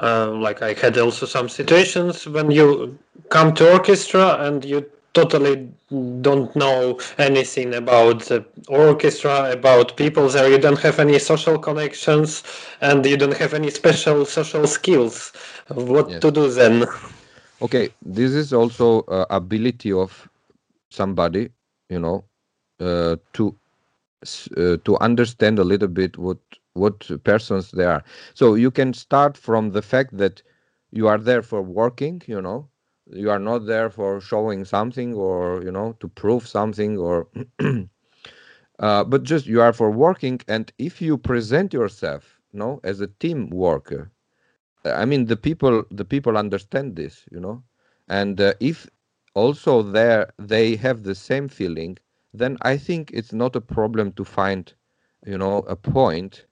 Uh, 0.02 0.30
like 0.32 0.62
I 0.62 0.74
had 0.74 0.98
also 0.98 1.26
some 1.26 1.48
situations 1.48 2.26
when 2.26 2.50
you 2.50 2.98
come 3.30 3.54
to 3.54 3.72
orchestra 3.72 4.36
and 4.40 4.64
you 4.64 4.86
totally 5.14 5.70
don't 6.20 6.54
know 6.56 6.98
anything 7.18 7.74
about 7.74 8.22
the 8.24 8.44
orchestra, 8.68 9.52
about 9.52 9.96
people 9.96 10.28
there. 10.28 10.50
You 10.50 10.58
don't 10.58 10.80
have 10.80 10.98
any 11.00 11.18
social 11.18 11.58
connections, 11.58 12.42
and 12.80 13.04
you 13.06 13.16
don't 13.16 13.36
have 13.36 13.54
any 13.54 13.70
special 13.70 14.26
social 14.26 14.66
skills. 14.66 15.32
What 15.68 16.08
Yes. 16.08 16.22
to 16.22 16.30
do 16.32 16.50
then? 16.50 16.86
okay 17.60 17.90
this 18.02 18.32
is 18.32 18.52
also 18.52 19.00
uh, 19.02 19.26
ability 19.30 19.92
of 19.92 20.28
somebody 20.90 21.50
you 21.88 21.98
know 22.00 22.24
uh, 22.80 23.16
to 23.32 23.56
uh, 24.56 24.76
to 24.84 24.96
understand 24.98 25.58
a 25.58 25.64
little 25.64 25.88
bit 25.88 26.18
what 26.18 26.38
what 26.74 27.08
persons 27.24 27.70
they 27.72 27.84
are 27.84 28.02
so 28.34 28.54
you 28.54 28.70
can 28.70 28.92
start 28.92 29.36
from 29.36 29.70
the 29.72 29.82
fact 29.82 30.16
that 30.16 30.42
you 30.90 31.06
are 31.08 31.18
there 31.18 31.42
for 31.42 31.62
working 31.62 32.20
you 32.26 32.40
know 32.40 32.68
you 33.06 33.30
are 33.30 33.38
not 33.38 33.66
there 33.66 33.90
for 33.90 34.20
showing 34.20 34.64
something 34.64 35.14
or 35.14 35.62
you 35.62 35.70
know 35.72 35.94
to 36.00 36.08
prove 36.08 36.46
something 36.46 36.98
or 36.98 37.28
uh, 38.78 39.04
but 39.04 39.22
just 39.22 39.46
you 39.46 39.60
are 39.60 39.72
for 39.72 39.90
working 39.90 40.40
and 40.48 40.72
if 40.78 41.00
you 41.00 41.16
present 41.16 41.72
yourself 41.72 42.40
you 42.52 42.58
know 42.58 42.80
as 42.84 43.00
a 43.00 43.06
team 43.06 43.48
worker 43.50 44.10
I 44.84 45.04
mean, 45.04 45.26
the 45.26 45.36
people 45.36 45.84
the 45.90 46.04
people 46.04 46.36
understand 46.38 46.96
this, 46.96 47.24
you 47.30 47.40
know, 47.40 47.62
and 48.08 48.40
uh, 48.40 48.54
if 48.60 48.88
also 49.34 49.82
there 49.82 50.32
they 50.38 50.76
have 50.76 51.02
the 51.02 51.14
same 51.14 51.48
feeling, 51.48 51.98
then 52.32 52.56
I 52.62 52.76
think 52.76 53.10
it's 53.12 53.32
not 53.32 53.56
a 53.56 53.60
problem 53.60 54.12
to 54.12 54.24
find, 54.24 54.72
you 55.26 55.38
know, 55.38 55.58
a 55.68 55.76
point 55.76 56.46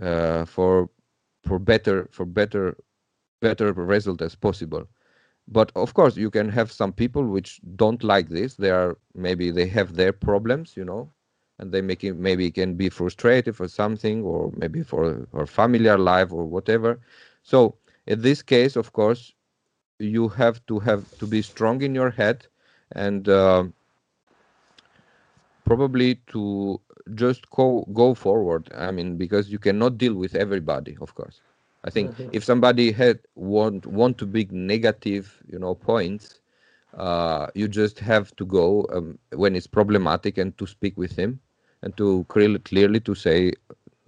uh, 0.00 0.44
for 0.44 0.90
for 1.42 1.58
better 1.58 2.08
for 2.10 2.24
better 2.26 2.76
better 3.40 3.72
result 3.72 4.22
as 4.22 4.34
possible. 4.34 4.86
But 5.48 5.72
of 5.74 5.94
course, 5.94 6.16
you 6.16 6.30
can 6.30 6.48
have 6.50 6.70
some 6.72 6.92
people 6.92 7.24
which 7.26 7.60
don't 7.76 8.02
like 8.02 8.28
this. 8.28 8.56
They 8.56 8.70
are 8.70 8.96
maybe 9.14 9.50
they 9.50 9.66
have 9.68 9.94
their 9.96 10.12
problems, 10.12 10.76
you 10.76 10.84
know, 10.84 11.12
and 11.58 11.72
they 11.72 11.80
make 11.82 12.04
it 12.04 12.14
maybe 12.16 12.50
can 12.50 12.74
be 12.74 12.88
frustrated 12.88 13.56
for 13.56 13.68
something 13.68 14.22
or 14.22 14.52
maybe 14.56 14.82
for 14.82 15.28
or 15.32 15.46
familiar 15.46 15.98
life 15.98 16.32
or 16.32 16.44
whatever. 16.46 17.00
So 17.42 17.76
in 18.06 18.22
this 18.22 18.42
case, 18.42 18.76
of 18.76 18.92
course, 18.92 19.34
you 19.98 20.28
have 20.28 20.64
to 20.66 20.80
have 20.80 21.06
to 21.18 21.26
be 21.26 21.42
strong 21.42 21.82
in 21.82 21.94
your 21.94 22.10
head 22.10 22.46
and 22.92 23.28
um 23.28 23.74
probably 25.64 26.16
to 26.32 26.80
just 27.14 27.50
go 27.50 27.84
go 27.92 28.14
forward. 28.14 28.68
I 28.74 28.90
mean, 28.90 29.16
because 29.16 29.50
you 29.50 29.58
cannot 29.58 29.98
deal 29.98 30.14
with 30.14 30.34
everybody, 30.34 30.96
of 31.00 31.14
course. 31.14 31.42
I 31.86 31.90
think 31.90 32.12
if 32.32 32.44
somebody 32.44 32.90
had 32.92 33.20
want 33.34 33.86
want 33.86 34.18
to 34.18 34.26
big 34.26 34.52
negative, 34.52 35.42
you 35.50 35.58
know, 35.58 35.74
points, 35.74 36.40
uh, 36.94 37.46
you 37.54 37.68
just 37.68 38.00
have 38.00 38.34
to 38.36 38.44
go 38.44 38.86
um, 38.92 39.18
when 39.32 39.54
it's 39.54 39.66
problematic 39.66 40.38
and 40.38 40.56
to 40.58 40.66
speak 40.66 40.96
with 40.96 41.14
him 41.16 41.40
and 41.82 41.96
to 41.96 42.24
clearly 42.28 42.58
clearly 42.58 43.00
to 43.00 43.14
say 43.14 43.52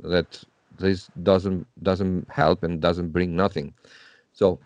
that 0.02 0.42
this 0.78 1.10
doesn't 1.22 1.66
doesn't 1.82 2.28
help 2.30 2.62
and 2.62 2.80
doesn't 2.80 3.10
bring 3.10 3.36
nothing. 3.36 3.72
So 4.32 4.58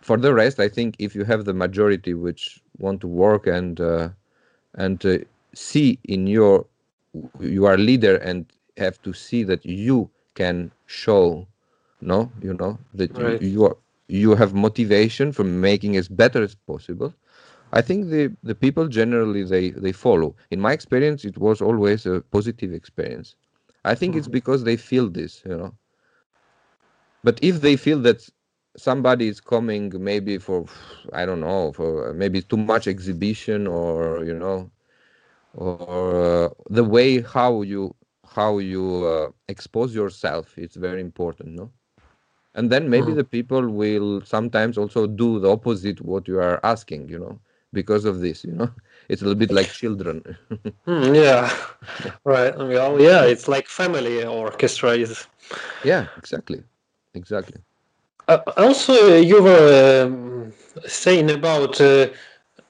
for 0.00 0.16
the 0.16 0.34
rest, 0.34 0.60
I 0.60 0.68
think 0.68 0.96
if 0.98 1.14
you 1.14 1.24
have 1.24 1.44
the 1.44 1.54
majority 1.54 2.14
which 2.14 2.60
want 2.78 3.00
to 3.02 3.08
work 3.08 3.46
and 3.46 3.80
uh, 3.80 4.08
and 4.74 5.04
uh, 5.06 5.18
see 5.54 5.98
in 6.04 6.26
your 6.26 6.66
you 7.40 7.66
are 7.66 7.76
leader 7.78 8.16
and 8.16 8.46
have 8.76 9.00
to 9.02 9.12
see 9.12 9.42
that 9.44 9.64
you 9.64 10.10
can 10.34 10.70
show 10.86 11.46
no 12.00 12.32
you 12.40 12.54
know 12.54 12.78
that 12.94 13.18
you, 13.18 13.36
Right. 13.36 13.40
you 13.40 13.64
are 13.64 13.76
you 14.08 14.34
have 14.34 14.54
motivation 14.54 15.32
for 15.32 15.44
making 15.44 15.96
as 15.96 16.08
better 16.08 16.42
as 16.42 16.54
possible. 16.54 17.14
I 17.72 17.80
think 17.82 18.08
the 18.10 18.34
the 18.42 18.54
people 18.54 18.88
generally 18.88 19.44
they 19.44 19.70
they 19.70 19.92
follow. 19.92 20.34
In 20.50 20.60
my 20.60 20.72
experience 20.72 21.24
it 21.24 21.38
was 21.38 21.60
always 21.60 22.06
a 22.06 22.20
positive 22.20 22.72
experience. 22.72 23.36
I 23.84 23.94
think 23.94 24.16
it's 24.16 24.28
because 24.28 24.64
they 24.64 24.76
feel 24.76 25.08
this 25.10 25.42
you 25.46 25.56
know. 25.56 25.74
But 27.22 27.38
if 27.42 27.60
they 27.60 27.76
feel 27.76 28.00
that 28.02 28.28
somebody 28.76 29.28
is 29.28 29.40
coming 29.40 29.92
maybe 29.98 30.38
for 30.38 30.64
i 31.12 31.24
don't 31.26 31.40
know 31.40 31.72
for 31.72 32.12
maybe 32.14 32.40
too 32.42 32.56
much 32.56 32.86
exhibition 32.86 33.66
or 33.66 34.24
you 34.24 34.34
know 34.34 34.70
or 35.52 36.44
uh, 36.44 36.48
the 36.70 36.84
way 36.84 37.20
how 37.20 37.62
you 37.62 37.94
how 38.36 38.58
you 38.58 39.04
uh, 39.06 39.30
expose 39.48 39.94
yourself 39.94 40.56
it's 40.58 40.76
very 40.76 41.00
important 41.00 41.50
no 41.54 41.70
and 42.54 42.70
then 42.70 42.88
maybe 42.88 43.12
the 43.12 43.24
people 43.24 43.68
will 43.70 44.20
sometimes 44.22 44.76
also 44.78 45.06
do 45.06 45.38
the 45.40 45.50
opposite 45.50 46.00
what 46.00 46.26
you 46.28 46.38
are 46.38 46.60
asking 46.64 47.08
you 47.08 47.18
know 47.18 47.38
because 47.72 48.04
of 48.04 48.20
this 48.20 48.44
you 48.44 48.52
know 48.52 48.70
it's 49.08 49.22
a 49.22 49.24
little 49.24 49.38
bit 49.38 49.52
like 49.52 49.70
children 49.72 50.22
Hmm, 50.86 51.14
yeah, 51.14 51.50
right. 52.24 52.56
Well, 52.56 53.00
yeah, 53.00 53.24
it's 53.24 53.48
like 53.48 53.68
family 53.68 54.24
orchestra 54.24 54.92
is. 54.92 55.26
yeah 55.82 56.06
exactly 56.16 56.62
exactly 57.14 57.60
Uh, 58.28 58.38
also, 58.56 59.16
you 59.16 59.42
were 59.42 60.04
um, 60.06 60.52
saying 60.86 61.30
about 61.30 61.80
uh, 61.80 62.08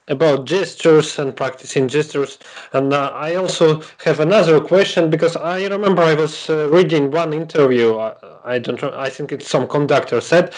about 0.09 0.45
gestures 0.45 1.17
and 1.19 1.35
practicing 1.35 1.87
gestures, 1.87 2.39
and 2.73 2.93
uh, 2.93 3.11
I 3.13 3.35
also 3.35 3.81
have 4.03 4.19
another 4.19 4.59
question 4.59 5.09
because 5.09 5.35
I 5.37 5.65
remember 5.67 6.01
I 6.01 6.15
was 6.15 6.49
uh, 6.49 6.69
reading 6.69 7.11
one 7.11 7.33
interview. 7.33 7.97
I, 7.97 8.15
I 8.43 8.59
don't. 8.59 8.83
I 8.83 9.09
think 9.09 9.31
it's 9.31 9.47
some 9.47 9.67
conductor 9.67 10.19
said 10.21 10.53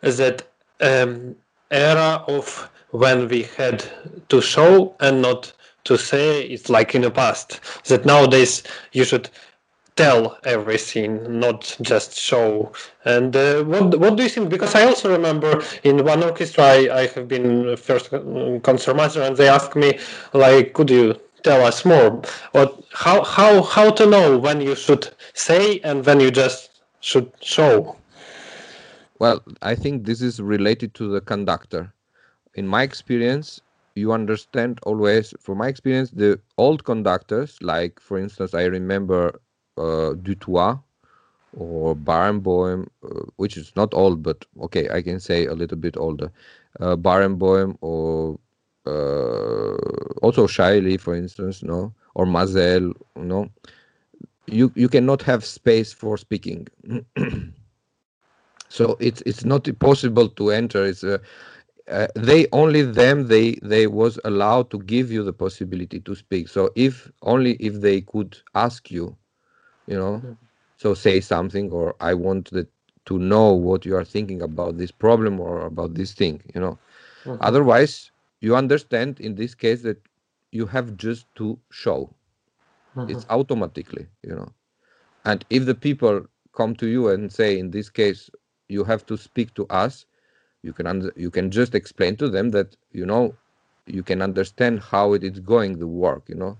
that 0.00 0.42
um, 0.80 1.36
era 1.70 2.24
of 2.28 2.70
when 2.90 3.28
we 3.28 3.42
had 3.56 3.84
to 4.28 4.40
show 4.40 4.94
and 5.00 5.20
not 5.22 5.52
to 5.84 5.98
say 5.98 6.42
it's 6.42 6.68
like 6.68 6.94
in 6.94 7.02
the 7.02 7.10
past. 7.10 7.60
That 7.88 8.04
nowadays 8.04 8.62
you 8.92 9.04
should 9.04 9.28
tell 9.96 10.38
everything, 10.44 11.38
not 11.40 11.76
just 11.82 12.18
show. 12.18 12.72
And 13.04 13.34
uh, 13.36 13.62
what 13.64 13.98
what 13.98 14.16
do 14.16 14.22
you 14.22 14.28
think? 14.28 14.50
Because 14.50 14.74
I 14.74 14.84
also 14.84 15.10
remember 15.10 15.62
in 15.82 16.04
one 16.04 16.22
orchestra 16.22 16.64
I, 16.64 16.78
I 17.02 17.06
have 17.08 17.28
been 17.28 17.76
first 17.76 18.10
concertmaster, 18.10 19.22
and 19.22 19.36
they 19.36 19.48
asked 19.48 19.76
me 19.76 19.98
like, 20.32 20.72
could 20.74 20.90
you 20.90 21.20
tell 21.42 21.64
us 21.64 21.84
more? 21.84 22.22
Or 22.54 22.72
how 22.92 23.22
how 23.24 23.62
how 23.62 23.90
to 23.90 24.06
know 24.06 24.38
when 24.38 24.60
you 24.60 24.74
should 24.74 25.10
say 25.34 25.80
and 25.84 26.04
when 26.06 26.20
you 26.20 26.30
just 26.30 26.70
should 27.00 27.30
show? 27.40 27.96
well 29.18 29.42
i 29.62 29.74
think 29.74 30.04
this 30.04 30.20
is 30.22 30.40
related 30.40 30.94
to 30.94 31.08
the 31.10 31.20
conductor 31.20 31.92
in 32.54 32.66
my 32.66 32.82
experience 32.82 33.60
you 33.94 34.12
understand 34.12 34.78
always 34.84 35.34
from 35.40 35.58
my 35.58 35.68
experience 35.68 36.10
the 36.10 36.40
old 36.58 36.84
conductors 36.84 37.58
like 37.62 38.00
for 38.00 38.18
instance 38.18 38.54
i 38.54 38.64
remember 38.64 39.40
dutoit 39.76 40.80
or 41.52 41.94
Barenboim, 41.96 42.88
uh, 43.04 43.20
which 43.36 43.56
is 43.56 43.72
not 43.76 43.94
old, 43.94 44.22
but 44.22 44.44
okay, 44.62 44.88
I 44.90 45.02
can 45.02 45.20
say 45.20 45.46
a 45.46 45.54
little 45.54 45.78
bit 45.78 45.96
older. 45.96 46.30
Uh, 46.80 46.96
Barenboim 46.96 47.76
or 47.80 48.38
uh, 48.86 49.76
also 50.22 50.46
Chailly, 50.46 50.96
for 50.96 51.14
instance, 51.14 51.62
no, 51.62 51.94
or 52.14 52.26
Maazel, 52.26 52.92
no. 53.16 53.48
You 54.46 54.72
you 54.74 54.88
cannot 54.88 55.22
have 55.22 55.44
space 55.44 55.92
for 55.92 56.18
speaking, 56.18 56.68
so 58.68 58.96
it's 59.00 59.22
it's 59.26 59.44
not 59.44 59.68
possible 59.78 60.28
to 60.30 60.50
enter. 60.50 60.84
It's 60.84 61.02
a 61.04 61.20
uh, 61.88 62.08
they 62.16 62.46
only 62.52 62.82
them 62.82 63.26
they 63.28 63.54
they 63.62 63.86
was 63.86 64.18
allowed 64.24 64.70
to 64.70 64.78
give 64.80 65.10
you 65.10 65.22
the 65.22 65.32
possibility 65.32 66.00
to 66.00 66.14
speak 66.14 66.48
so 66.48 66.70
if 66.74 67.10
only 67.22 67.54
if 67.54 67.80
they 67.80 68.00
could 68.00 68.36
ask 68.54 68.90
you 68.90 69.16
you 69.86 69.96
know? 69.96 70.22
So 70.76 70.94
say 70.94 71.20
something 71.20 71.70
or 71.70 71.94
i 72.00 72.12
want 72.14 72.50
that 72.50 72.68
to 73.06 73.18
know 73.18 73.52
what 73.52 73.84
you 73.84 73.96
are 73.96 74.04
thinking 74.04 74.42
about 74.42 74.78
this 74.78 74.90
problem 74.90 75.40
or 75.40 75.66
about 75.66 75.94
this 75.94 76.12
thing 76.12 76.42
you 76.54 76.60
know? 76.60 76.78
Mm-hmm. 77.24 77.42
Otherwise 77.42 78.10
you 78.40 78.56
understand 78.56 79.20
in 79.20 79.34
this 79.34 79.54
case 79.54 79.82
that 79.82 80.00
you 80.52 80.66
have 80.66 80.96
just 80.96 81.26
to 81.36 81.58
show. 81.70 82.10
It's 82.96 83.24
mm-hmm. 83.24 83.34
automatically 83.38 84.06
you 84.22 84.34
know? 84.34 84.52
And 85.24 85.44
if 85.50 85.64
the 85.66 85.74
people 85.74 86.26
come 86.52 86.74
to 86.76 86.86
you 86.86 87.08
and 87.08 87.32
say 87.32 87.58
in 87.58 87.70
this 87.70 87.90
case 87.90 88.30
you 88.68 88.84
have 88.84 89.04
to 89.06 89.16
speak 89.16 89.54
to 89.54 89.66
us 89.68 90.06
you 90.62 90.72
can 90.72 90.86
under, 90.86 91.12
you 91.16 91.30
can 91.30 91.50
just 91.50 91.74
explain 91.74 92.16
to 92.16 92.28
them 92.28 92.50
that 92.50 92.76
you 92.92 93.04
know 93.04 93.34
you 93.86 94.02
can 94.02 94.22
understand 94.22 94.80
how 94.80 95.12
it 95.12 95.22
is 95.22 95.38
going 95.40 95.78
the 95.78 95.86
work 95.86 96.22
you 96.28 96.34
know 96.34 96.56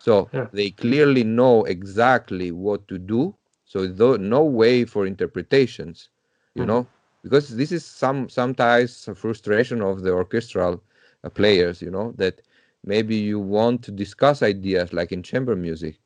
So 0.00 0.32
Yeah. 0.32 0.50
they 0.52 0.70
clearly 0.70 1.24
know 1.24 1.64
exactly 1.64 2.52
what 2.52 2.88
to 2.88 2.98
do. 2.98 3.36
So 3.64 3.86
tho- 3.86 4.16
no 4.16 4.44
way 4.44 4.84
for 4.84 5.06
interpretations, 5.06 6.10
you 6.54 6.66
Mhm. 6.66 6.78
know, 6.78 6.90
because 7.22 7.56
this 7.56 7.72
is 7.72 7.86
some 7.86 8.28
sometimes 8.30 9.08
a 9.08 9.14
frustration 9.14 9.82
of 9.82 10.02
the 10.02 10.12
orchestral 10.12 10.82
uh, 11.24 11.30
players, 11.30 11.82
you 11.82 11.90
know, 11.90 12.12
that 12.18 12.42
maybe 12.84 13.16
you 13.16 13.40
want 13.40 13.82
to 13.84 13.92
discuss 13.92 14.42
ideas 14.42 14.92
like 14.92 15.12
in 15.12 15.22
chamber 15.22 15.56
music, 15.56 16.00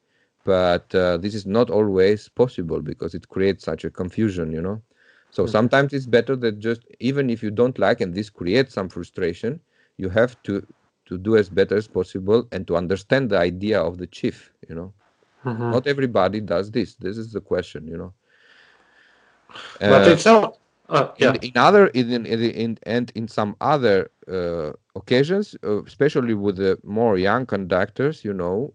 but 0.45 0.95
uh, 0.95 1.19
this 1.19 1.35
is 1.35 1.47
not 1.47 1.71
always 1.71 2.29
possible 2.29 2.81
because 2.83 3.15
it 3.15 3.29
creates 3.29 3.65
such 3.65 3.85
a 3.85 3.91
confusion, 3.91 4.53
you 4.53 4.63
know. 4.63 4.83
So 5.31 5.47
Mhm. 5.47 5.47
sometimes 5.47 5.95
it's 5.95 6.07
better 6.07 6.37
that 6.37 6.59
just 6.61 6.87
even 7.01 7.31
if 7.31 7.43
you 7.43 7.51
don't 7.51 7.79
like 7.79 8.01
and 8.01 8.15
this 8.15 8.31
creates 8.31 8.75
some 8.75 8.89
frustration, 8.89 9.61
you 9.97 10.11
have 10.11 10.43
to 10.45 10.67
to 11.07 11.19
do 11.19 11.37
as 11.37 11.49
better 11.51 11.77
as 11.77 11.89
possible 11.89 12.47
and 12.53 12.67
to 12.69 12.77
understand 12.77 13.31
the 13.31 13.39
idea 13.39 13.81
of 13.81 13.99
the 13.99 14.07
chief, 14.07 14.53
you 14.69 14.75
know. 14.75 14.95
Mhm. 15.45 15.73
Not 15.73 15.87
everybody 15.87 16.41
does 16.41 16.71
this. 16.71 16.95
This 16.97 17.17
is 17.19 17.33
the 17.33 17.41
question, 17.41 17.87
you 17.89 17.97
know. 17.97 18.15
But 19.87 20.07
Uh, 20.07 20.09
it's 20.09 20.27
all. 20.27 20.59
Uh, 20.89 21.09
yeah. 21.19 21.33
in, 21.33 21.37
in 21.37 21.53
other 21.57 21.87
in, 21.89 22.11
in, 22.11 22.25
in 22.27 22.79
and 22.85 23.13
in 23.15 23.29
some 23.29 23.57
other 23.61 24.11
uh, 24.29 24.73
occasions 24.95 25.57
uh, 25.65 25.83
especially 25.85 26.35
with 26.35 26.57
the 26.57 26.79
more 26.85 27.17
young 27.19 27.47
conductors 27.47 28.25
you 28.25 28.33
know 28.33 28.75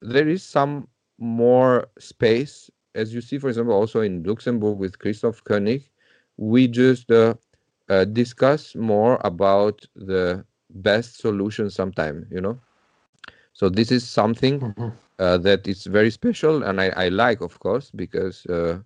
there 0.00 0.28
is 0.28 0.42
some 0.42 0.88
more 1.18 1.86
space 1.98 2.70
as 2.94 3.14
you 3.14 3.20
see 3.20 3.38
for 3.38 3.48
example 3.48 3.74
also 3.74 4.00
in 4.00 4.22
luxembourg 4.22 4.78
with 4.78 4.98
christoph 4.98 5.42
koenig 5.44 5.88
we 6.36 6.66
just 6.68 7.10
uh, 7.10 7.34
uh, 7.88 8.04
discuss 8.04 8.74
more 8.76 9.20
about 9.24 9.86
the 9.94 10.44
best 10.72 11.18
solution 11.20 11.70
sometime 11.70 12.26
you 12.30 12.40
know? 12.40 12.60
So 13.52 13.68
this 13.68 13.90
is 13.90 14.08
something 14.08 14.64
Mhm. 14.64 14.92
uh, 15.18 15.38
that 15.38 15.66
is 15.68 15.84
very 15.86 16.10
special 16.10 16.62
and 16.62 16.80
I, 16.80 16.88
I 16.96 17.08
like 17.08 17.40
of 17.40 17.58
course 17.60 17.90
because 17.90 18.46
uh, 18.46 18.80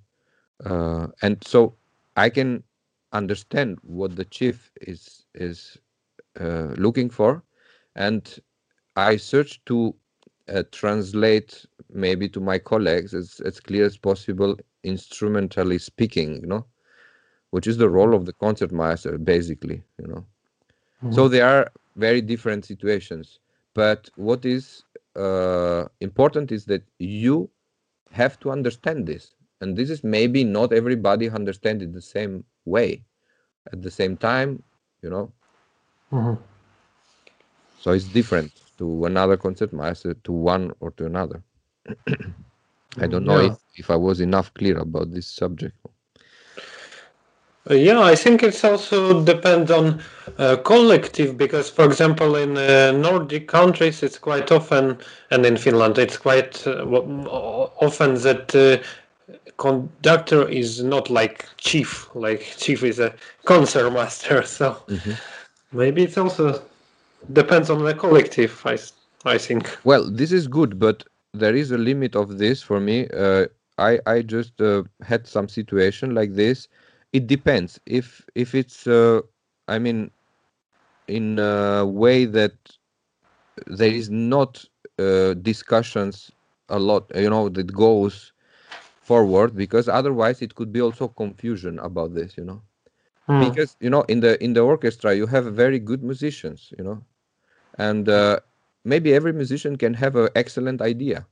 uh, 0.65 1.09
and 1.23 1.43
so 1.45 1.77
I 2.17 2.31
can 2.31 2.65
understand 3.13 3.79
what 3.83 4.17
the 4.17 4.25
chief 4.25 4.73
is 4.81 5.27
is 5.35 5.79
uh, 6.41 6.75
looking 6.77 7.11
for. 7.11 7.43
And 7.97 8.23
I 8.97 9.17
search 9.17 9.65
to 9.67 9.95
uh, 10.49 10.63
translate 10.73 11.67
maybe 11.91 12.29
to 12.31 12.41
my 12.41 12.59
colleagues 12.59 13.15
as, 13.15 13.41
as 13.45 13.61
clear 13.61 13.85
as 13.87 13.97
possible 13.97 14.57
instrumentally 14.85 15.79
speaking 15.79 16.41
you 16.41 16.47
know? 16.47 16.67
Which 17.51 17.67
is 17.67 17.79
the 17.79 17.89
role 17.91 18.15
of 18.15 18.27
the 18.27 18.33
concertmaster 18.33 19.19
basically 19.19 19.85
you 20.01 20.07
know 20.09 20.27
so 21.09 21.29
Mhm. 21.29 21.29
there 21.29 21.47
are 21.47 21.71
very 21.97 22.21
different 22.21 22.65
situations 22.65 23.41
but 23.75 24.11
what 24.17 24.45
is 24.45 24.85
uh, 25.17 25.85
important 26.01 26.51
is 26.53 26.65
that 26.67 26.83
you 26.99 27.51
have 28.11 28.39
to 28.39 28.51
understand 28.51 29.07
this 29.07 29.35
and 29.61 29.77
this 29.77 29.91
is 29.91 30.03
maybe 30.05 30.45
not 30.45 30.73
everybody 30.73 31.29
understand 31.29 31.83
it 31.83 31.93
the 31.93 32.01
same 32.01 32.45
way 32.65 33.05
at 33.73 33.83
the 33.83 33.91
same 33.91 34.17
time 34.17 34.63
you 35.03 35.11
know 35.11 35.33
Mhm. 36.13 36.39
so 37.77 37.93
it's 37.93 38.09
different 38.09 38.63
to 38.79 39.05
another 39.05 39.37
concertmaster 39.37 40.15
to 40.15 40.33
one 40.33 40.73
or 40.81 40.91
to 40.93 41.07
another 41.07 41.43
i 42.99 43.07
don't 43.07 43.25
know 43.25 43.39
Yeah. 43.39 43.51
if, 43.51 43.57
if 43.75 43.91
i 43.91 43.97
was 43.97 44.21
enough 44.21 44.53
clear 44.55 44.79
about 44.79 45.11
this 45.13 45.27
subject 45.29 45.77
Yeah, 47.71 48.01
I 48.01 48.15
think 48.15 48.43
it's 48.43 48.63
also 48.65 49.25
depends 49.25 49.71
on 49.73 50.01
uh, 50.39 50.57
collective 50.57 51.37
because, 51.37 51.69
for 51.71 51.85
example, 51.85 52.37
in 52.37 52.57
uh, 52.57 52.93
Nordic 52.93 53.49
countries, 53.49 54.03
it's 54.03 54.19
quite 54.19 54.53
often, 54.53 54.99
and 55.31 55.45
in 55.45 55.57
Finland, 55.57 55.99
it's 55.99 56.17
quite 56.17 56.67
uh, 56.67 56.85
often 57.81 58.15
that 58.23 58.55
uh, 58.55 58.79
conductor 59.57 60.49
is 60.49 60.83
not 60.83 61.11
like 61.11 61.47
chief. 61.57 62.09
Like 62.15 62.43
chief 62.57 62.85
is 62.85 63.01
a 63.01 63.13
concert 63.45 63.91
master. 63.91 64.43
So 64.47 64.77
Mhm. 64.89 65.17
maybe 65.73 66.05
it's 66.05 66.19
also 66.19 66.63
depends 67.33 67.71
on 67.71 67.85
the 67.85 67.95
collective. 67.95 68.63
I 68.65 68.79
I 69.25 69.39
think. 69.39 69.69
well 69.85 70.09
this 70.09 70.31
is 70.33 70.47
good 70.47 70.79
but 70.79 71.03
there 71.35 71.57
is 71.57 71.71
a 71.73 71.79
limit 71.79 72.15
of 72.17 72.39
this 72.39 72.63
for 72.63 72.79
me 72.81 73.09
uh, 73.09 73.47
i 73.79 73.99
i 74.07 74.23
just 74.23 74.61
uh, 74.61 74.83
had 75.03 75.27
some 75.27 75.49
situation 75.49 76.15
like 76.15 76.33
this 76.35 76.69
it 77.13 77.27
depends 77.27 77.81
if 77.87 78.25
if 78.35 78.55
it's 78.55 78.87
uh, 78.87 79.21
i 79.69 79.79
mean 79.79 80.11
in 81.07 81.39
a 81.39 81.85
way 81.87 82.25
that 82.25 82.55
there 83.67 83.91
is 83.93 84.11
not 84.11 84.65
uh, 84.99 85.35
discussions 85.35 86.31
a 86.69 86.79
lot 86.79 87.11
you 87.15 87.31
know 87.31 87.49
that 87.49 87.73
goes 87.73 88.33
forward 89.01 89.55
because 89.55 89.89
otherwise 89.89 90.43
it 90.43 90.55
could 90.55 90.73
be 90.73 90.81
also 90.81 91.09
confusion 91.09 91.79
about 91.81 92.15
this 92.15 92.37
you 92.37 92.45
know 92.45 92.63
Hmm. 93.27 93.37
because 93.39 93.77
you 93.81 93.91
know 93.91 94.03
in 94.03 94.21
the 94.21 94.43
in 94.43 94.53
the 94.55 94.61
orchestra 94.61 95.15
you 95.15 95.27
have 95.27 95.45
very 95.55 95.79
good 95.79 96.03
musicians 96.03 96.73
you 96.79 96.85
know 96.85 97.05
and 97.79 98.09
uh, 98.09 98.39
maybe 98.85 99.13
every 99.15 99.33
musician 99.33 99.77
can 99.77 99.95
have 99.95 100.17
an 100.17 100.29
excellent 100.35 100.81
idea 100.81 101.27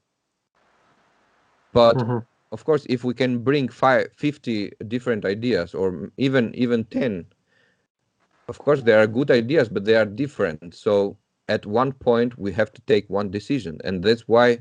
but 1.72 2.04
Mhm. 2.04 2.26
Of 2.54 2.64
course 2.64 2.86
if 2.88 3.02
we 3.04 3.14
can 3.14 3.32
bring 3.48 3.68
five, 3.68 4.06
50 4.16 4.72
different 4.88 5.24
ideas 5.24 5.74
or 5.74 6.10
even 6.16 6.54
even 6.54 6.84
10 6.84 7.26
of 8.48 8.58
course 8.58 8.82
there 8.82 9.00
are 9.02 9.06
good 9.08 9.30
ideas 9.30 9.68
but 9.68 9.84
they 9.84 9.96
are 9.96 10.04
different. 10.06 10.74
So 10.74 11.16
at 11.48 11.66
one 11.66 11.92
point 11.92 12.38
we 12.38 12.52
have 12.52 12.72
to 12.74 12.80
take 12.82 13.10
one 13.10 13.30
decision 13.30 13.80
and 13.84 14.02
that's 14.04 14.28
why 14.28 14.60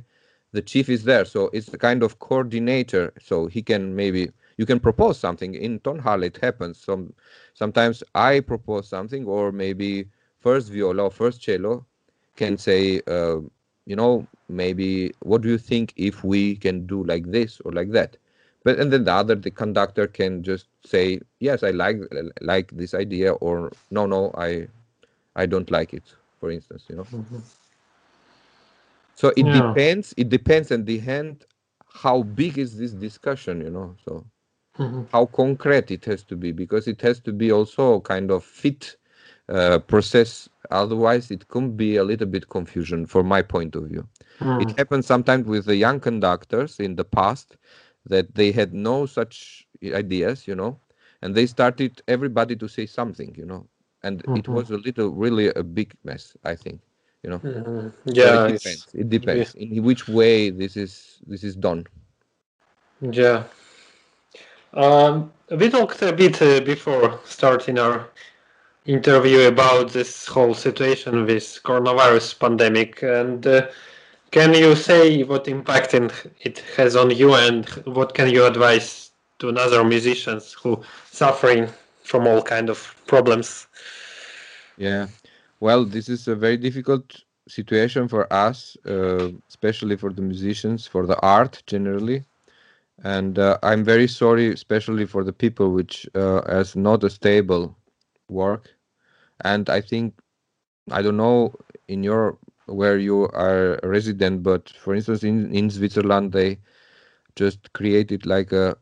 the 0.54 0.62
chief 0.62 0.90
is 0.90 1.04
there. 1.04 1.26
So 1.26 1.50
it's 1.54 1.72
a 1.74 1.78
kind 1.78 2.02
of 2.04 2.20
coordinator. 2.20 3.14
So 3.22 3.48
he 3.48 3.62
can 3.62 3.96
maybe 3.96 4.32
you 4.58 4.66
can 4.66 4.80
propose 4.80 5.20
something. 5.20 5.54
In 5.54 5.80
tonhall 5.80 6.24
it 6.24 6.38
happens. 6.42 6.80
Some 6.80 7.14
sometimes 7.54 8.04
i 8.16 8.40
propose 8.40 8.88
something 8.88 9.26
or 9.28 9.52
maybe 9.52 10.06
first 10.40 10.70
viola 10.72 11.04
or 11.04 11.12
first 11.12 11.42
cello 11.42 11.86
can 12.36 12.58
say 12.58 13.02
uh, 13.08 13.40
you 13.86 13.96
know 13.96 14.28
maybe 14.50 15.12
what 15.22 15.42
do 15.42 15.50
you 15.50 15.58
think 15.58 15.94
if 15.98 16.24
we 16.24 16.56
can 16.56 16.86
do 16.86 17.04
like 17.04 17.32
this 17.32 17.60
or 17.66 17.72
like 17.72 17.92
that 17.92 18.18
but 18.64 18.80
and 18.80 18.92
then 18.92 19.04
the 19.04 19.12
other 19.14 19.36
the 19.36 19.52
conductor 19.52 20.08
can 20.08 20.44
just 20.44 20.68
say 20.86 21.20
yes 21.40 21.64
i 21.64 21.72
like 21.72 21.98
like 22.42 22.72
this 22.72 22.94
idea 22.94 23.34
or 23.34 23.72
no 23.92 24.06
no 24.06 24.32
i 24.38 24.68
i 25.36 25.46
don't 25.46 25.72
like 25.72 25.94
it 25.94 26.14
for 26.40 26.50
instance 26.52 26.86
you 26.90 26.96
know 26.96 27.08
so 29.14 29.32
it 29.38 29.52
Yeah. 29.52 29.52
depends 29.52 30.14
it 30.18 30.30
depends 30.30 30.72
in 30.72 30.86
the 30.86 31.00
end 31.08 31.46
how 32.04 32.24
big 32.24 32.58
is 32.58 32.78
this 32.78 32.94
discussion 32.94 33.62
you 33.62 33.70
know 33.70 33.96
so 34.06 34.26
Mhm. 34.80 35.08
how 35.12 35.26
concrete 35.26 35.92
it 35.92 36.06
has 36.06 36.24
to 36.24 36.36
be 36.36 36.52
because 36.52 36.88
it 36.88 37.02
has 37.02 37.20
to 37.20 37.32
be 37.32 37.52
also 37.52 38.00
kind 38.02 38.32
of 38.32 38.44
fit 38.44 38.98
uh, 39.50 39.80
process 39.80 40.50
otherwise 40.72 41.32
it 41.32 41.48
can 41.48 41.76
be 41.76 41.96
a 41.96 42.04
little 42.04 42.28
bit 42.28 42.50
confusion 42.50 43.06
from 43.06 43.28
my 43.28 43.42
point 43.42 43.76
of 43.76 43.84
view 43.86 44.08
Hmm. 44.40 44.58
it 44.58 44.74
happens 44.78 45.06
sometimes 45.06 45.46
with 45.48 45.66
the 45.66 45.76
young 45.76 46.00
conductors 46.00 46.80
in 46.80 46.96
the 46.96 47.04
past 47.06 47.58
that 48.06 48.36
they 48.36 48.52
had 48.52 48.74
no 48.74 49.06
such 49.06 49.68
ideas 49.94 50.48
you 50.48 50.56
know 50.56 50.80
and 51.22 51.36
they 51.36 51.46
started 51.46 52.02
everybody 52.08 52.56
to 52.56 52.68
say 52.68 52.86
something 52.86 53.34
you 53.38 53.46
know 53.46 53.68
and 54.04 54.28
it 54.34 54.48
Mhm. 54.48 54.50
was 54.50 54.70
a 54.72 54.78
little 54.78 55.10
really 55.10 55.48
a 55.50 55.64
big 55.64 55.94
mess 56.04 56.36
i 56.44 56.56
think 56.56 56.82
you 57.24 57.30
know 57.30 57.42
Mhm. 57.44 57.94
Yeah. 58.06 58.36
it 58.36 58.46
depends 58.46 58.94
it 58.94 59.10
depends 59.10 59.54
in 59.56 59.84
which 59.84 60.08
way 60.08 60.50
this 60.50 60.76
is 60.78 61.22
this 61.28 61.44
is 61.44 61.56
done 61.56 61.86
Yeah. 63.02 63.44
Um, 64.74 65.32
we 65.52 65.70
talked 65.70 66.02
a 66.02 66.12
bit 66.14 66.42
uh, 66.42 66.62
before 66.62 67.20
starting 67.26 67.80
our 67.80 68.08
interview 68.86 69.48
about 69.48 69.92
this 69.92 70.26
whole 70.26 70.54
situation 70.54 71.26
with 71.26 71.60
coronavirus 71.64 72.40
pandemic, 72.40 73.02
and 73.04 73.48
uh, 73.48 73.68
can 74.32 74.54
you 74.54 74.76
say 74.76 75.24
what 75.24 75.48
impact 75.48 75.94
it 75.94 76.64
has 76.76 76.96
on 76.96 77.12
you, 77.12 77.34
and 77.34 77.70
what 77.86 78.14
can 78.14 78.30
you 78.30 78.46
advise 78.46 79.12
to 79.40 79.50
other 79.50 79.84
musicians 79.84 80.54
who 80.54 80.82
suffering 81.12 81.68
from 82.04 82.28
all 82.28 82.42
kind 82.42 82.70
of 82.70 82.96
problems? 83.08 83.68
Yeah. 84.78 85.08
Well, 85.60 85.86
this 85.86 86.10
is 86.10 86.28
a 86.28 86.36
very 86.36 86.58
difficult 86.58 87.24
situation 87.48 88.08
for 88.08 88.32
us, 88.32 88.76
uh, 88.86 89.30
especially 89.48 89.96
for 89.96 90.12
the 90.12 90.22
musicians, 90.22 90.88
for 90.88 91.06
the 91.06 91.20
art 91.22 91.64
generally. 91.68 92.24
And 93.04 93.40
uh, 93.40 93.58
I'm 93.64 93.84
very 93.84 94.08
sorry, 94.08 94.52
especially 94.52 95.06
for 95.06 95.24
the 95.24 95.34
people 95.34 95.72
which 95.72 96.08
uh, 96.16 96.42
has 96.48 96.76
not 96.76 97.04
a 97.04 97.10
stable 97.10 97.76
work. 98.34 98.70
And 99.44 99.70
I 99.70 99.82
think 99.82 100.16
I 100.92 101.02
don't 101.02 101.18
know 101.18 101.54
in 101.88 102.04
your 102.04 102.38
where 102.68 102.98
you 102.98 103.28
are 103.34 103.80
a 103.84 103.88
resident, 103.88 104.44
but 104.44 104.70
for 104.70 104.96
instance, 104.96 105.24
in 105.24 105.54
in 105.54 105.70
Switzerland, 105.70 106.34
they 106.34 106.60
just 107.36 107.74
created 107.74 108.26
like 108.26 108.52
a 108.52 108.78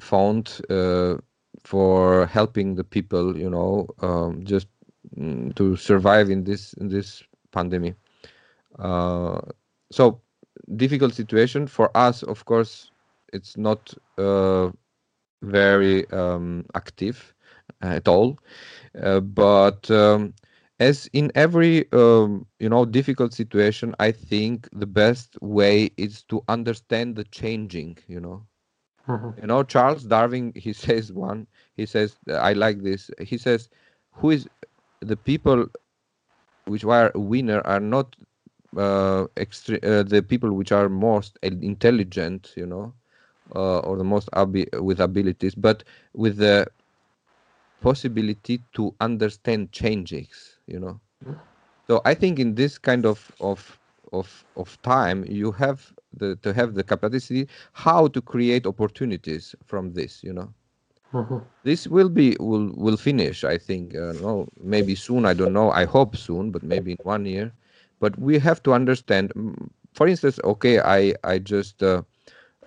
fund 0.00 0.60
uh, 0.70 1.16
for 1.64 2.26
helping 2.26 2.74
the 2.76 2.84
people, 2.84 3.36
you 3.38 3.50
know, 3.50 3.88
um, 4.00 4.44
just 4.44 4.68
mm, 5.16 5.54
to 5.56 5.76
survive 5.76 6.30
in 6.30 6.44
this 6.44 6.74
in 6.74 6.88
this 6.88 7.22
pandemic. 7.52 7.96
Uh, 8.78 9.40
so 9.90 10.20
difficult 10.76 11.14
situation 11.14 11.66
for 11.66 11.94
us 11.96 12.22
of 12.22 12.44
course 12.44 12.90
it's 13.32 13.56
not 13.56 13.94
uh, 14.18 14.70
very 15.42 16.08
um, 16.10 16.64
active 16.74 17.34
at 17.82 18.08
all 18.08 18.38
uh, 19.02 19.20
but 19.20 19.90
um, 19.90 20.34
as 20.78 21.08
in 21.12 21.30
every 21.34 21.90
um, 21.92 22.46
you 22.58 22.68
know 22.68 22.84
difficult 22.84 23.32
situation 23.32 23.94
i 23.98 24.10
think 24.10 24.68
the 24.72 24.86
best 24.86 25.36
way 25.40 25.90
is 25.96 26.22
to 26.24 26.42
understand 26.48 27.16
the 27.16 27.24
changing 27.24 27.96
you 28.06 28.20
know 28.20 28.46
Mhm. 29.08 29.34
you 29.40 29.46
know 29.46 29.62
charles 29.62 30.04
darwin 30.04 30.52
he 30.56 30.72
says 30.84 31.12
one 31.12 31.46
he 31.76 31.86
says 31.86 32.18
i 32.30 32.52
like 32.52 32.82
this 32.82 33.10
he 33.20 33.36
says 33.38 33.68
who 34.14 34.30
is 34.30 34.48
the 35.00 35.16
people 35.16 35.66
which 36.64 36.84
are 36.84 37.10
winner 37.14 37.60
are 37.64 37.80
not 37.80 38.16
uh, 38.76 39.26
extre- 39.36 39.82
uh, 39.84 40.02
the 40.02 40.22
people 40.22 40.52
which 40.52 40.72
are 40.72 40.88
most 40.88 41.38
intelligent 41.42 42.52
you 42.56 42.66
know 42.66 42.94
uh, 43.54 43.78
or 43.80 43.96
the 43.96 44.04
most 44.04 44.28
abi- 44.32 44.68
with 44.78 45.00
abilities 45.00 45.54
but 45.54 45.84
with 46.14 46.36
the 46.36 46.66
possibility 47.82 48.64
to 48.74 48.94
understand 49.00 49.72
changes 49.72 50.58
you 50.66 50.80
know? 50.80 51.00
So 51.88 52.00
i 52.04 52.14
think 52.14 52.38
in 52.38 52.54
this 52.54 52.78
kind 52.78 53.04
of 53.06 53.30
of 53.40 53.80
of 54.12 54.44
of 54.56 54.80
time 54.82 55.24
you 55.28 55.52
have 55.52 55.92
the 56.12 56.36
to 56.44 56.52
have 56.54 56.74
the 56.74 56.84
capacity 56.84 57.48
how 57.86 58.08
to 58.08 58.20
create 58.22 58.66
opportunities 58.66 59.54
from 59.64 59.92
this 59.94 60.22
you 60.24 60.32
know? 60.32 60.54
Mhm. 61.12 61.46
this 61.64 61.86
will 61.88 62.08
be 62.08 62.36
will 62.40 62.70
will 62.76 62.96
finish 62.96 63.44
i 63.44 63.56
think 63.58 63.94
uh, 63.96 64.12
no 64.12 64.48
maybe 64.60 64.94
soon 64.94 65.24
i 65.26 65.34
don't 65.34 65.52
know 65.52 65.70
i 65.70 65.84
hope 65.84 66.16
soon 66.16 66.50
but 66.50 66.62
maybe 66.62 66.92
in 66.92 66.98
one 67.02 67.24
year. 67.26 67.52
But 68.00 68.18
we 68.18 68.38
have 68.38 68.62
to 68.64 68.72
understand 68.72 69.32
for 69.94 70.06
instance 70.08 70.38
okay 70.44 70.80
i 70.80 71.14
i 71.24 71.38
just 71.38 71.82
uh, 71.82 72.02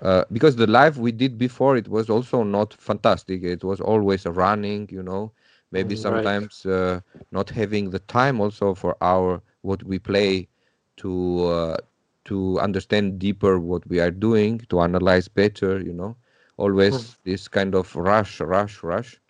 uh, 0.02 0.24
because 0.32 0.56
the 0.56 0.68
live 0.68 0.98
we 0.98 1.12
did 1.12 1.38
before 1.38 1.78
it 1.78 1.88
was 1.88 2.10
also 2.10 2.44
not 2.44 2.74
fantastic. 2.74 3.44
It 3.44 3.64
was 3.64 3.80
always 3.80 4.26
running 4.26 4.88
you 4.92 5.04
know. 5.04 5.34
Maybe 5.72 5.96
Mm, 5.96 6.10
right. 6.10 6.32
sometimes 6.36 6.66
uh, 6.66 7.02
not 7.32 7.50
having 7.52 7.90
the 7.92 8.00
time 8.00 8.40
also 8.42 8.74
for 8.76 8.96
our 9.02 9.42
what 9.62 9.84
we 9.84 10.00
play 10.00 10.50
to 10.98 11.46
uh, 11.46 11.78
to 12.26 12.60
understand 12.60 13.20
deeper 13.20 13.60
what 13.60 13.88
we 13.88 14.00
are 14.00 14.12
doing 14.12 14.60
to 14.70 14.82
analyze 14.82 15.28
better 15.28 15.80
you 15.82 15.94
know. 15.94 16.18
Always 16.58 17.18
this 17.24 17.48
kind 17.48 17.76
of 17.76 17.96
rush 17.96 18.40
rush 18.42 18.84
rush. 18.84 19.22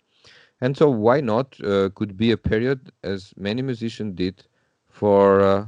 And 0.60 0.76
so 0.76 0.90
why 0.90 1.20
not 1.20 1.58
uh, 1.62 1.90
could 1.94 2.16
be 2.16 2.30
a 2.30 2.36
period 2.36 2.92
as 3.02 3.32
many 3.36 3.62
musicians 3.62 4.14
did 4.16 4.44
for 4.88 5.40
uh, 5.40 5.66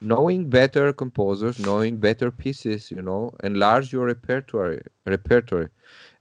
knowing 0.00 0.48
better 0.48 0.92
composers 0.92 1.58
knowing 1.58 1.98
better 1.98 2.30
pieces 2.30 2.90
you 2.90 3.02
know 3.02 3.30
enlarge 3.42 3.92
your 3.92 4.06
repertoire 4.06 4.80
repertoire 5.06 5.70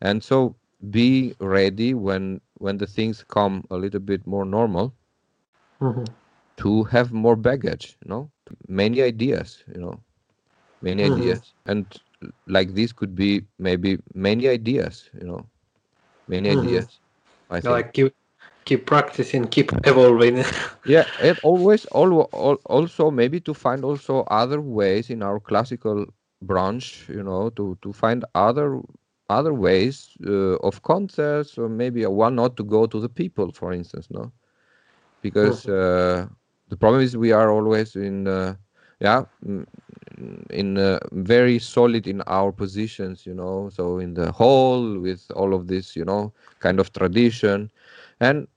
and 0.02 0.24
so 0.24 0.56
be 0.90 1.34
ready 1.40 1.94
when 1.94 2.42
when 2.56 2.78
the 2.78 2.88
things 2.88 3.24
come 3.24 3.64
a 3.70 3.78
little 3.78 4.00
bit 4.00 4.26
more 4.26 4.46
normal 4.46 4.96
Mhm. 5.80 6.16
to 6.58 6.84
have 6.86 7.12
more 7.12 7.36
baggage 7.36 7.98
you 8.04 8.10
know 8.10 8.32
many 8.68 9.02
ideas 9.02 9.64
you 9.74 9.80
know 9.82 10.04
many 10.82 11.04
Mhm. 11.04 11.04
ideas 11.04 11.54
and 11.66 12.02
like 12.48 12.74
this 12.74 12.92
could 12.94 13.16
be 13.16 13.42
maybe 13.58 13.98
many 14.14 14.48
ideas 14.48 15.10
you 15.20 15.26
know 15.26 15.50
many 16.28 16.50
Mhm. 16.50 16.50
ideas 16.50 17.00
i 17.50 17.60
think 17.60 17.86
Like 17.94 18.25
keep 18.66 18.86
practicing, 18.86 19.46
keep 19.48 19.72
evolving. 19.86 20.44
yeah 20.84 21.04
and 21.20 21.38
always 21.44 21.86
al- 21.94 22.30
al- 22.34 22.62
also 22.66 23.12
maybe 23.12 23.40
to 23.40 23.54
find 23.54 23.84
also 23.84 24.22
other 24.30 24.62
ways 24.62 25.10
in 25.10 25.22
our 25.24 25.40
classical 25.40 26.06
branch 26.42 27.08
you 27.10 27.24
know 27.24 27.50
to 27.50 27.78
to 27.82 27.92
find 27.94 28.26
other 28.36 28.80
other 29.30 29.54
ways 29.54 30.10
uh, 30.28 30.56
of 30.68 30.82
concerts 30.84 31.58
or 31.58 31.70
maybe 31.70 32.04
a 32.04 32.10
one 32.10 32.36
not 32.36 32.56
to 32.58 32.64
go 32.64 32.86
to 32.86 33.00
the 33.00 33.10
people 33.10 33.52
for 33.52 33.74
instance 33.74 34.08
no? 34.12 34.32
Because 35.22 35.68
uh, 35.68 36.28
the 36.70 36.78
problem 36.78 37.02
is 37.02 37.18
we 37.18 37.32
are 37.32 37.52
always 37.52 37.96
in 37.96 38.28
uh, 38.28 38.56
yeah 39.00 39.24
mm, 39.46 39.66
in 40.50 40.78
uh, 40.78 41.00
very 41.12 41.60
solid 41.60 42.08
in 42.08 42.22
our 42.28 42.52
positions 42.52 43.26
you 43.26 43.34
know? 43.34 43.70
So 43.70 43.98
in 44.00 44.14
the 44.14 44.32
hall 44.32 45.00
with 45.00 45.30
all 45.36 45.54
of 45.54 45.68
this 45.68 45.96
you 45.96 46.06
know 46.06 46.34
kind 46.60 46.80
of 46.80 46.92
tradition. 46.94 47.72
And 48.20 48.48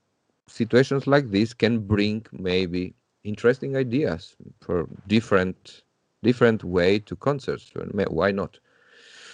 situations 0.49 1.07
like 1.07 1.29
this 1.31 1.53
can 1.53 1.79
bring 1.79 2.25
maybe 2.31 2.95
interesting 3.23 3.75
ideas 3.75 4.35
for 4.61 4.87
different 5.07 5.83
different 6.23 6.63
way 6.63 6.99
to 6.99 7.15
concerts 7.15 7.71
why 8.09 8.31
not 8.31 8.59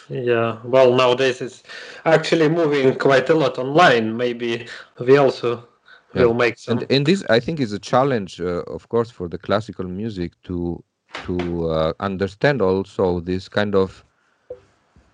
yeah. 0.09 0.59
Well, 0.63 0.93
nowadays 0.93 1.41
it's 1.41 1.63
actually 2.05 2.49
moving 2.49 2.95
quite 2.95 3.29
a 3.29 3.35
lot 3.35 3.57
online. 3.57 4.15
Maybe 4.15 4.67
we 4.99 5.17
also 5.17 5.67
yeah 6.13 6.25
will 6.25 6.33
make 6.33 6.57
some. 6.57 6.79
and 6.79 6.85
and 6.89 7.05
this 7.05 7.23
i 7.29 7.39
think 7.39 7.59
is 7.59 7.73
a 7.73 7.79
challenge 7.79 8.39
uh, 8.41 8.63
of 8.77 8.87
course 8.89 9.09
for 9.11 9.27
the 9.29 9.37
classical 9.37 9.85
music 9.85 10.31
to 10.43 10.83
to 11.21 11.69
uh, 11.69 11.93
understand 11.99 12.61
also 12.61 13.19
this 13.19 13.49
kind 13.49 13.75
of 13.75 14.05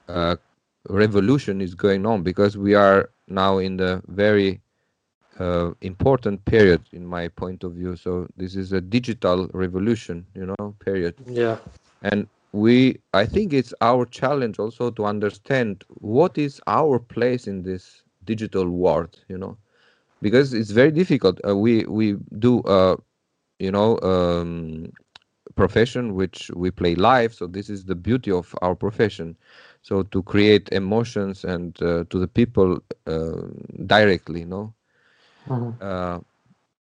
uh, 0.08 0.36
revolution 0.90 1.62
is 1.62 1.76
going 1.76 2.06
on 2.06 2.24
because 2.24 2.58
we 2.58 2.74
are 2.76 3.10
now 3.28 3.58
in 3.58 3.78
the 3.78 4.02
very 4.08 4.62
uh, 5.40 5.72
important 5.82 6.46
period 6.46 6.82
in 6.92 7.06
my 7.06 7.28
point 7.28 7.64
of 7.64 7.74
view. 7.74 7.96
So 7.96 8.28
this 8.38 8.56
is 8.56 8.72
a 8.74 8.82
digital 8.82 9.48
revolution 9.54 10.26
you 10.36 10.46
know 10.46 10.76
period. 10.80 11.16
Yeah. 11.26 11.58
and 12.02 12.28
we 12.54 12.98
i 13.14 13.26
think 13.26 13.54
it's 13.54 13.74
our 13.82 14.06
challenge 14.06 14.60
also 14.60 14.90
to 14.92 15.06
understand 15.06 15.84
what 16.00 16.38
is 16.38 16.60
our 16.68 17.00
place 17.00 17.48
in 17.48 17.64
this 17.64 18.04
digital 18.24 18.70
world 18.70 19.24
you 19.28 19.38
know 19.38 19.58
because 20.22 20.54
it's 20.54 20.72
very 20.72 20.92
difficult. 20.92 21.40
Uh, 21.48 21.56
we 21.58 21.84
we 21.86 22.16
do 22.40 22.62
uh 22.62 22.96
you 23.60 23.72
know 23.72 23.98
um 24.02 24.92
profession 25.56 26.14
which 26.16 26.50
we 26.56 26.72
play 26.72 26.96
live. 26.96 27.34
So 27.34 27.48
this 27.48 27.70
is 27.70 27.86
the 27.86 27.96
beauty 27.96 28.32
of 28.32 28.56
our 28.62 28.76
profession. 28.76 29.38
So 29.82 30.04
to 30.04 30.22
create 30.24 30.70
emotions 30.72 31.44
and 31.44 31.80
uh, 31.82 32.06
to 32.10 32.20
the 32.20 32.28
people 32.28 32.80
uh, 33.08 33.42
directly 33.86 34.42
you 34.42 34.46
know 34.48 34.74
Mhm. 35.48 35.80
uh, 35.82 36.20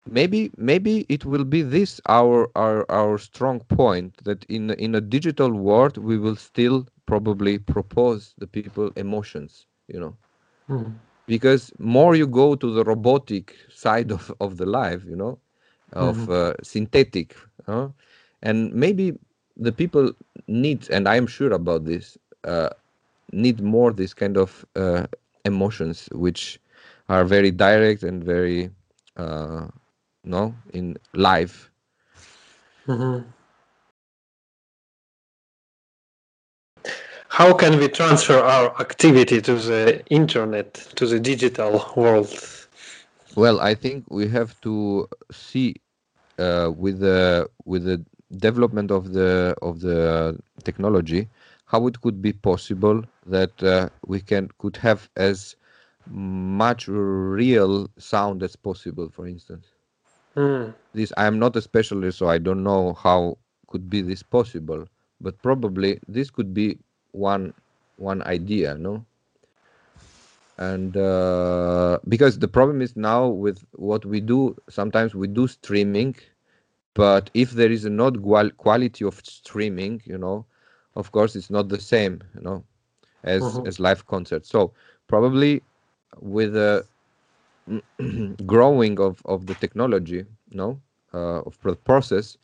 maybe 0.06 0.52
maybe 0.58 1.06
it 1.10 1.26
will 1.26 1.44
be 1.46 1.62
this 1.62 2.00
our 2.08 2.50
our 2.56 2.90
our 2.92 3.18
strong 3.18 3.60
point 3.62 4.18
that 4.24 4.46
in 4.50 4.72
in 4.72 4.96
a 4.96 5.02
digital 5.02 5.52
world 5.52 5.98
we 5.98 6.18
will 6.18 6.36
still 6.36 6.88
probably 7.06 7.58
propose 7.60 8.34
the 8.38 8.48
people 8.48 8.92
emotions 8.96 9.68
you 9.88 10.00
know 10.00 10.18
Mhm. 10.68 11.00
because 11.28 11.72
more 11.80 12.16
you 12.16 12.28
go 12.28 12.56
to 12.56 12.72
the 12.74 12.84
robotic 12.84 13.56
side 13.70 14.12
of 14.12 14.32
of 14.40 14.58
the 14.58 14.66
life 14.66 15.04
you 15.06 15.16
know 15.16 15.40
of 15.94 16.28
uh, 16.30 16.54
synthetic 16.64 17.36
huh? 17.66 17.90
and 18.42 18.74
maybe 18.74 19.18
the 19.56 19.72
people 19.72 20.12
need 20.48 20.90
and 20.90 21.08
i'm 21.08 21.28
sure 21.28 21.52
about 21.52 21.86
this 21.86 22.18
uh, 22.44 22.70
need 23.32 23.62
more 23.62 23.92
this 23.92 24.14
kind 24.14 24.38
of 24.38 24.66
uh, 24.76 25.06
emotions 25.46 26.10
which 26.14 26.60
are 27.10 27.26
very 27.26 27.52
direct 27.52 28.04
and 28.04 28.24
very 28.24 28.70
uh, 29.18 29.68
no 30.24 30.56
in 30.74 30.98
live 31.14 31.72
Mhm. 32.88 33.26
How 37.30 37.54
can 37.54 37.80
we 37.80 37.88
transfer 37.88 38.40
our 38.40 38.80
activity 38.82 39.42
to 39.42 39.56
the 39.56 40.04
internet, 40.10 40.74
to 40.96 41.06
the 41.06 41.20
digital 41.20 41.86
world? 41.96 42.30
well 43.36 43.60
i 43.62 43.74
think 43.74 44.06
we 44.10 44.28
have 44.28 44.60
to 44.62 45.08
see 45.32 45.76
uh, 46.40 46.72
with 46.76 47.00
the 47.00 47.48
with 47.66 47.84
the 47.86 48.04
development 48.38 48.92
of 48.92 49.14
the 49.14 49.56
of 49.62 49.80
the 49.82 50.38
technology 50.64 51.28
how 51.66 51.88
it 51.88 52.00
could 52.02 52.22
be 52.22 52.34
possible 52.34 53.04
that 53.26 53.62
uh, 53.64 53.90
we 54.06 54.20
can 54.22 54.50
could 54.60 54.78
have 54.78 55.10
as 55.16 55.56
much 56.10 56.88
real 56.88 57.90
sound 57.98 58.44
as 58.44 58.56
possible 58.56 59.10
for 59.10 59.28
instance. 59.28 59.74
Mm. 60.36 60.74
this 60.94 61.12
i 61.18 61.26
am 61.26 61.40
not 61.40 61.56
a 61.56 61.62
specialist 61.62 62.18
so 62.20 62.28
i 62.28 62.38
don't 62.38 62.64
know 62.64 62.94
how 62.94 63.38
could 63.68 63.90
be 63.90 64.02
this 64.02 64.24
possible 64.24 64.86
but 65.20 65.42
probably 65.42 66.00
this 66.08 66.30
could 66.30 66.54
be 66.54 66.78
one 67.12 67.54
one 67.98 68.22
idea 68.24 68.76
no? 68.76 69.06
And 70.58 70.96
uh, 70.98 72.00
because 72.08 72.40
the 72.40 72.48
problem 72.48 72.82
is 72.82 72.96
now 72.96 73.28
with 73.28 73.66
what 73.74 74.06
we 74.06 74.22
do 74.22 74.56
sometimes 74.70 75.16
we 75.16 75.28
do 75.28 75.48
streaming 75.48 76.16
but 76.96 77.30
if 77.34 77.52
there 77.52 77.72
is 77.72 77.86
a 77.86 77.90
not 77.90 78.22
qual- 78.22 78.52
quality 78.52 79.06
of 79.06 79.16
streaming 79.24 80.02
you 80.06 80.18
know 80.18 80.46
of 80.96 81.12
course 81.12 81.36
it's 81.36 81.50
not 81.50 81.70
the 81.70 81.80
same 81.80 82.22
you 82.36 82.42
know 82.42 82.64
as 83.24 83.60
as 83.66 83.80
live 83.80 84.06
concert 84.06 84.46
so 84.46 84.74
probably 85.08 85.64
with 86.20 86.54
the 86.54 86.86
growing 88.46 89.00
of 89.00 89.22
of 89.26 89.46
the 89.48 89.56
technology 89.56 90.26
no 90.52 90.82
uh, 91.14 91.42
of 91.48 91.58
the 91.64 91.76
process 91.76 92.38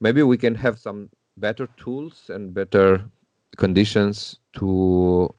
maybe 0.00 0.22
we 0.22 0.36
can 0.36 0.54
have 0.56 0.78
some 0.78 1.10
better 1.36 1.66
tools 1.76 2.30
and 2.30 2.54
better 2.54 3.10
conditions 3.56 4.38
to 4.54 5.34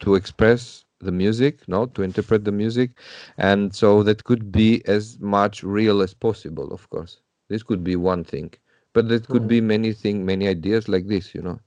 to 0.00 0.14
express 0.14 0.84
the 1.00 1.12
music, 1.12 1.66
no, 1.68 1.86
to 1.86 2.02
interpret 2.02 2.44
the 2.44 2.52
music, 2.52 2.90
and 3.38 3.74
so 3.74 4.02
that 4.02 4.24
could 4.24 4.52
be 4.52 4.82
as 4.86 5.18
much 5.20 5.62
real 5.62 6.02
as 6.02 6.14
possible. 6.14 6.72
Of 6.72 6.88
course, 6.90 7.20
this 7.48 7.62
could 7.62 7.82
be 7.84 7.96
one 7.96 8.24
thing, 8.24 8.52
but 8.94 9.08
there 9.08 9.20
could 9.20 9.46
be 9.46 9.60
many 9.60 9.92
thing, 9.92 10.24
many 10.24 10.48
ideas 10.48 10.88
like 10.88 11.06
this. 11.08 11.34
You 11.34 11.42
know. 11.42 11.60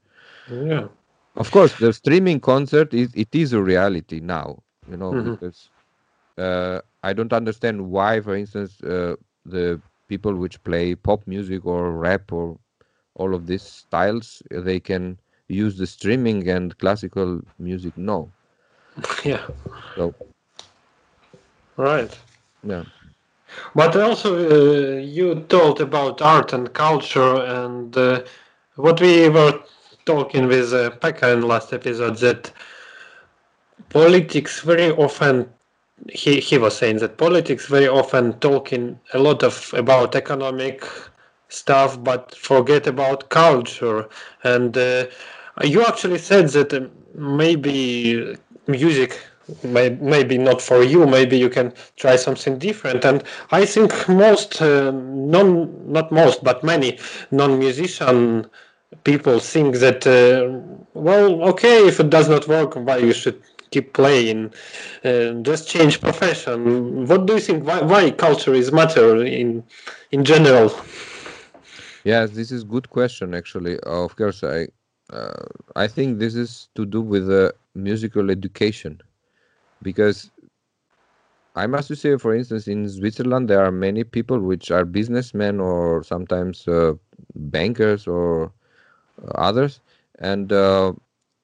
Yeah. 0.49 0.87
Of 1.35 1.51
course, 1.51 1.75
the 1.75 1.93
streaming 1.93 2.41
concert 2.41 2.93
is 2.93 3.13
it 3.15 3.35
is 3.35 3.53
a 3.53 3.61
reality 3.63 4.19
now. 4.19 4.64
You 4.87 4.97
know, 4.97 5.15
Mhm. 5.15 5.37
because 5.37 5.71
uh, 6.37 6.81
I 7.03 7.13
don't 7.13 7.33
understand 7.33 7.89
why, 7.89 8.19
for 8.21 8.35
instance, 8.35 8.81
uh, 8.83 9.15
the 9.45 9.81
people 10.07 10.35
which 10.35 10.63
play 10.63 10.95
pop 10.95 11.27
music 11.27 11.65
or 11.65 11.91
rap 11.93 12.31
or 12.31 12.59
all 13.15 13.33
of 13.33 13.47
these 13.47 13.63
styles 13.63 14.41
they 14.51 14.79
can 14.79 15.19
use 15.47 15.77
the 15.77 15.87
streaming 15.87 16.47
and 16.49 16.77
classical 16.77 17.41
music. 17.57 17.97
No, 17.97 18.33
Yeah. 19.25 19.45
so 19.95 20.15
Right. 21.77 22.19
yeah, 22.63 22.83
But 23.75 23.95
also, 23.95 24.35
uh, 24.35 24.99
you 24.99 25.35
told 25.49 25.79
about 25.81 26.21
art 26.21 26.53
and 26.53 26.73
culture, 26.73 27.35
and 27.41 27.95
uh, 27.97 28.21
what 28.75 28.99
we 29.01 29.29
were 29.29 29.59
talking 30.05 30.47
with 30.47 30.73
uh, 30.73 30.91
Pekka 30.91 31.33
in 31.33 31.41
last 31.41 31.73
episode 31.73 32.17
that 32.17 32.51
politics 33.95 34.59
very 34.59 34.91
often. 34.91 35.49
He, 36.11 36.41
he 36.41 36.57
was 36.57 36.77
saying 36.77 36.97
that 36.97 37.17
politics 37.17 37.67
very 37.67 37.87
often 37.87 38.33
talking 38.39 38.99
a 39.13 39.19
lot 39.19 39.41
of 39.41 39.73
about 39.73 40.15
economic 40.15 40.83
stuff, 41.47 42.03
but 42.03 42.35
forget 42.35 42.85
about 42.87 43.29
culture. 43.29 44.09
And 44.43 44.77
uh, 44.77 45.05
you 45.63 45.81
actually 45.85 46.17
said 46.17 46.49
that 46.49 46.73
uh, 46.73 46.81
maybe 47.15 48.35
music 48.67 49.11
may, 49.63 49.89
maybe 50.15 50.37
not 50.39 50.59
for 50.59 50.83
you 50.83 51.05
maybe 51.05 51.37
you 51.37 51.49
can 51.49 51.71
try 51.97 52.15
something 52.15 52.57
different 52.57 53.05
and 53.05 53.23
i 53.51 53.63
think 53.63 53.91
most 54.09 54.59
uh, 54.59 54.89
non 54.91 55.47
not 55.91 56.11
most 56.11 56.43
but 56.43 56.63
many 56.63 56.97
non-musician 57.29 58.47
people 59.03 59.37
think 59.39 59.75
that 59.75 60.01
uh, 60.07 60.17
well 60.95 61.43
okay 61.51 61.87
if 61.87 61.99
it 61.99 62.09
does 62.09 62.27
not 62.27 62.47
work 62.47 62.73
why 62.87 62.97
you 62.97 63.13
should 63.13 63.39
keep 63.75 63.93
playing 64.01 64.53
uh, 65.09 65.31
just 65.49 65.69
change 65.75 66.01
profession. 66.07 67.07
What 67.09 67.25
do 67.27 67.33
you 67.35 67.43
think 67.47 67.67
why, 67.69 67.81
why 67.91 68.11
culture 68.27 68.55
is 68.63 68.71
matter 68.81 69.09
in 69.41 69.63
in 70.15 70.21
general? 70.33 70.69
Yes, 72.03 72.31
this 72.31 72.51
is 72.51 72.63
good 72.63 72.89
question 72.89 73.33
actually. 73.35 73.79
Of 73.79 74.15
course, 74.15 74.43
I 74.43 74.67
uh, 75.11 75.45
I 75.75 75.87
think 75.87 76.19
this 76.19 76.35
is 76.35 76.69
to 76.75 76.85
do 76.85 77.01
with 77.01 77.27
the 77.27 77.53
musical 77.75 78.29
education. 78.31 79.01
Because 79.81 80.31
I 81.55 81.67
must 81.67 81.95
say, 81.95 82.17
for 82.17 82.35
instance, 82.35 82.67
in 82.67 82.89
Switzerland, 82.89 83.49
there 83.49 83.63
are 83.63 83.71
many 83.71 84.03
people 84.03 84.39
which 84.39 84.71
are 84.71 84.85
businessmen 84.85 85.59
or 85.59 86.03
sometimes 86.03 86.67
uh, 86.67 86.93
bankers 87.35 88.07
or 88.07 88.51
others, 89.35 89.81
and 90.19 90.51
uh, 90.51 90.93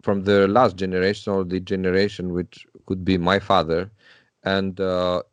from 0.02 0.24
the 0.24 0.48
last 0.48 0.76
generation 0.78 1.34
or 1.34 1.44
the 1.44 1.60
generation 1.60 2.34
which 2.34 2.66
could 2.86 3.04
be 3.06 3.18
my 3.18 3.40
father, 3.40 3.92
and 4.44 4.80
uh, 4.80 5.24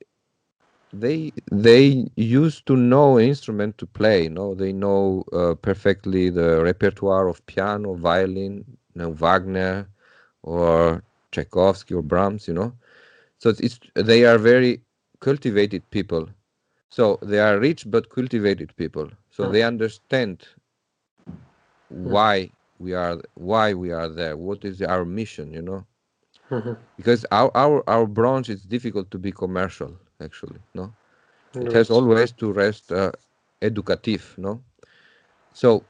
they 0.92 1.33
they 1.52 2.07
used 2.16 2.66
to 2.66 2.76
know 2.76 3.18
instrument 3.18 3.78
to 3.78 3.87
play. 3.87 4.28
No, 4.28 4.54
they 4.54 4.72
know 4.72 5.24
uh, 5.33 5.54
perfectly 5.54 6.31
the 6.31 6.62
repertoire 6.62 7.28
of 7.28 7.44
piano, 7.46 7.94
violin, 7.94 8.64
you 8.94 9.00
know, 9.02 9.11
Wagner, 9.11 9.88
or 10.42 11.04
Tchaikovsky 11.33 11.94
or 11.94 12.02
Brahms. 12.02 12.48
You 12.48 12.54
know, 12.54 12.72
so 13.38 13.50
it's, 13.50 13.61
it's 13.61 13.81
they 13.94 14.24
are 14.24 14.38
very 14.38 14.83
cultivated 15.20 15.90
people. 15.90 16.28
So 16.90 17.18
they 17.22 17.38
are 17.40 17.59
rich 17.59 17.90
but 17.90 18.11
cultivated 18.11 18.74
people. 18.76 19.11
So 19.31 19.46
Hmm. 19.46 19.48
they 19.48 19.62
understand 19.62 20.46
why 21.88 22.52
we 22.78 22.94
are 22.94 23.20
why 23.34 23.74
we 23.74 23.90
are 23.92 24.08
there. 24.08 24.36
What 24.36 24.64
is 24.64 24.82
our 24.82 25.04
mission? 25.04 25.52
You 25.52 25.62
know, 25.62 25.86
Mhm. 26.50 26.76
because 26.96 27.24
our 27.30 27.50
our 27.56 27.82
our 27.88 28.06
branch 28.06 28.48
is 28.48 28.62
difficult 28.64 29.10
to 29.10 29.18
be 29.18 29.32
commercial. 29.32 29.96
Actually, 30.20 30.60
no. 30.74 30.94
It 31.60 31.72
has 31.72 31.90
always 31.90 32.32
to 32.32 32.52
rest 32.52 32.90
uh, 32.92 33.12
educative. 33.60 34.34
No. 34.38 34.62
So 35.52 35.86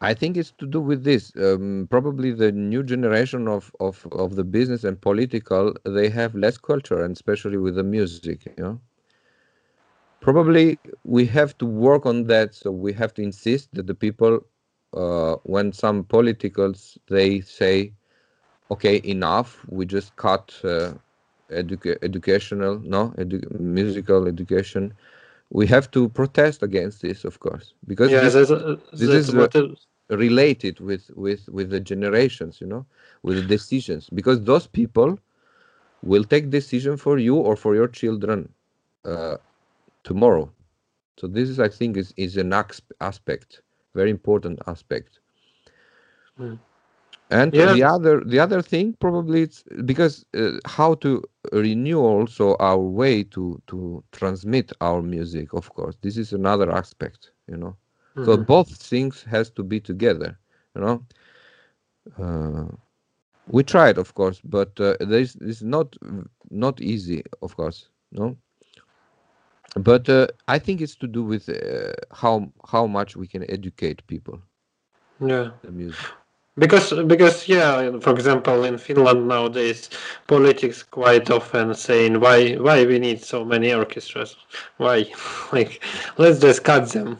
I 0.00 0.14
think 0.14 0.36
it's 0.36 0.52
to 0.52 0.66
do 0.66 0.80
with 0.80 1.04
this. 1.04 1.32
Um, 1.36 1.86
probably 1.90 2.32
the 2.32 2.52
new 2.52 2.82
generation 2.82 3.48
of, 3.48 3.72
of, 3.80 4.06
of 4.12 4.34
the 4.36 4.44
business 4.44 4.84
and 4.84 5.00
political, 5.00 5.74
they 5.84 6.08
have 6.10 6.34
less 6.34 6.58
culture, 6.58 7.02
and 7.04 7.14
especially 7.14 7.58
with 7.58 7.76
the 7.76 7.84
music. 7.84 8.38
You 8.48 8.54
know, 8.56 8.74
probably 10.20 10.80
we 11.04 11.26
have 11.26 11.56
to 11.58 11.66
work 11.66 12.06
on 12.06 12.24
that. 12.24 12.54
So 12.54 12.70
we 12.70 12.92
have 12.94 13.14
to 13.14 13.22
insist 13.22 13.74
that 13.74 13.86
the 13.86 13.94
people, 13.94 14.40
uh, 14.94 15.36
when 15.44 15.72
some 15.72 16.04
politicals 16.04 16.98
they 17.08 17.40
say, 17.40 17.94
okay, 18.70 19.00
enough, 19.04 19.64
we 19.68 19.86
just 19.86 20.16
cut 20.16 20.54
uh, 20.64 20.92
educa- 21.50 21.98
educational, 22.02 22.78
no, 22.80 23.10
edu- 23.18 23.58
musical 23.60 24.26
education. 24.26 24.94
We 25.50 25.66
have 25.68 25.90
to 25.92 26.08
protest 26.08 26.62
against 26.62 27.02
this, 27.02 27.24
of 27.24 27.40
course, 27.40 27.74
because 27.86 28.14
yeah 28.14 28.20
this 28.20 28.34
that's, 28.34 28.50
uh, 28.50 28.76
this 28.96 29.12
is, 29.14 29.34
uh, 29.34 29.34
what 29.34 29.54
it- 29.54 29.78
related 30.10 30.80
with 30.80 31.10
with 31.16 31.48
with 31.48 31.70
the 31.70 31.80
generations 31.80 32.60
you 32.60 32.66
know 32.66 32.86
with 33.22 33.36
the 33.36 33.42
decisions 33.42 34.08
because 34.10 34.42
those 34.44 34.66
people 34.66 35.18
will 36.02 36.24
take 36.24 36.50
decision 36.50 36.96
for 36.96 37.18
you 37.18 37.36
or 37.36 37.56
for 37.56 37.74
your 37.74 37.88
children 37.88 38.48
uh, 39.04 39.36
tomorrow 40.04 40.50
so 41.16 41.26
this 41.26 41.48
is 41.48 41.58
i 41.60 41.68
think 41.68 41.96
is 41.96 42.12
is 42.16 42.36
an 42.36 42.52
aspect 43.00 43.62
very 43.96 44.10
important 44.10 44.60
aspect 44.74 45.20
Mm. 46.38 46.60
and 47.30 47.52
Yeah. 47.52 47.74
the 47.74 47.82
other 47.82 48.20
the 48.24 48.38
other 48.38 48.62
thing 48.62 48.94
probably 49.00 49.42
it's 49.42 49.62
because 49.84 50.24
uh, 50.36 50.52
how 50.66 50.94
to 50.94 51.22
renew 51.52 51.98
also 51.98 52.56
our 52.60 52.78
way 52.78 53.22
to 53.22 53.60
to 53.66 54.02
transmit 54.12 54.72
our 54.80 55.02
music 55.02 55.52
of 55.54 55.72
course 55.74 55.96
this 56.02 56.16
is 56.16 56.32
another 56.32 56.70
aspect 56.72 57.32
you 57.48 57.56
know 57.56 57.76
so 58.20 58.36
Mhm. 58.36 58.52
both 58.52 58.68
things 58.76 59.24
has 59.24 59.50
to 59.50 59.62
be 59.62 59.80
together 59.80 60.38
you 60.74 60.80
know 60.82 61.02
uh, 62.18 62.66
we 63.46 63.62
tried 63.62 63.98
of 63.98 64.14
course 64.14 64.40
but 64.44 64.78
uh, 64.80 64.94
this 65.00 65.36
is 65.36 65.62
not 65.62 65.96
not 66.50 66.80
easy 66.80 67.22
of 67.42 67.56
course 67.56 67.88
no 68.12 68.36
but 69.76 70.08
uh, 70.08 70.26
i 70.48 70.58
think 70.58 70.80
it's 70.80 70.96
to 70.96 71.06
do 71.06 71.22
with 71.22 71.48
uh, 71.48 71.92
how 72.12 72.50
how 72.72 72.86
much 72.86 73.16
we 73.16 73.26
can 73.26 73.48
educate 73.50 74.06
people. 74.06 74.40
Yeah. 75.20 75.50
The 75.62 75.70
music. 75.70 76.06
Because, 76.58 76.90
because, 77.06 77.48
yeah, 77.48 77.98
for 78.00 78.14
example, 78.14 78.64
in 78.64 78.78
Finland 78.78 79.28
nowadays, 79.28 79.90
politics 80.26 80.82
quite 80.82 81.30
often 81.30 81.74
saying 81.74 82.18
why, 82.20 82.54
why 82.54 82.86
we 82.86 82.98
need 82.98 83.22
so 83.22 83.44
many 83.44 83.74
orchestras, 83.74 84.36
why, 84.78 85.04
like, 85.52 85.82
let's 86.16 86.40
just 86.40 86.64
cut 86.64 86.88
them. 86.88 87.18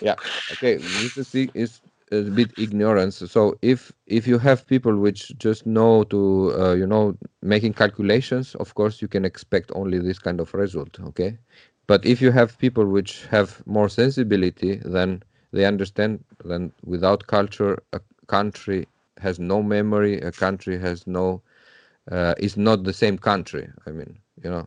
yeah. 0.00 0.14
Okay 0.52 0.76
this 0.76 1.16
is 1.16 1.34
is 1.54 1.80
a 2.12 2.22
bit 2.22 2.52
ignorance. 2.56 3.16
So 3.30 3.56
if 3.62 3.92
if 4.06 4.26
you 4.26 4.38
have 4.38 4.66
people 4.66 4.96
which 4.98 5.36
just 5.38 5.66
know 5.66 6.04
to 6.04 6.52
uh, 6.58 6.74
you 6.74 6.86
know 6.86 7.16
making 7.42 7.74
calculations 7.74 8.54
of 8.56 8.74
course 8.74 9.00
you 9.02 9.08
can 9.08 9.24
expect 9.24 9.70
only 9.74 9.98
this 9.98 10.18
kind 10.18 10.40
of 10.40 10.54
result 10.54 10.98
okay? 11.00 11.38
But 11.86 12.04
if 12.06 12.20
you 12.20 12.30
have 12.32 12.58
people 12.58 12.86
which 12.86 13.26
have 13.26 13.62
more 13.66 13.88
sensibility 13.88 14.76
then 14.84 15.22
they 15.52 15.64
understand 15.64 16.24
then 16.44 16.72
without 16.84 17.26
culture 17.26 17.78
a 17.92 18.00
country 18.26 18.86
has 19.18 19.38
no 19.38 19.62
memory 19.62 20.20
a 20.20 20.32
country 20.32 20.78
has 20.78 21.06
no 21.06 21.42
uh, 22.10 22.34
is 22.38 22.56
not 22.56 22.84
the 22.84 22.92
same 22.92 23.18
country 23.18 23.68
i 23.86 23.90
mean 23.90 24.18
you 24.42 24.50
know 24.50 24.66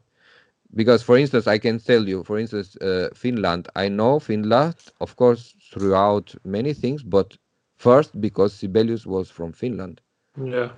because 0.76 1.02
for 1.04 1.18
instance 1.18 1.48
i 1.48 1.58
can 1.58 1.80
tell 1.80 2.08
you 2.08 2.24
for 2.24 2.38
instance 2.40 2.76
uh, 2.78 3.10
finland 3.14 3.68
i 3.76 3.88
know 3.88 4.20
finland 4.20 4.76
of 5.00 5.16
course 5.16 5.56
throughout 5.72 6.36
many 6.44 6.74
things 6.74 7.04
but 7.04 7.38
first 7.78 8.20
because 8.22 8.54
sibelius 8.54 9.06
was 9.06 9.30
from 9.30 9.52
finland 9.52 10.02
Yeah. 10.38 10.70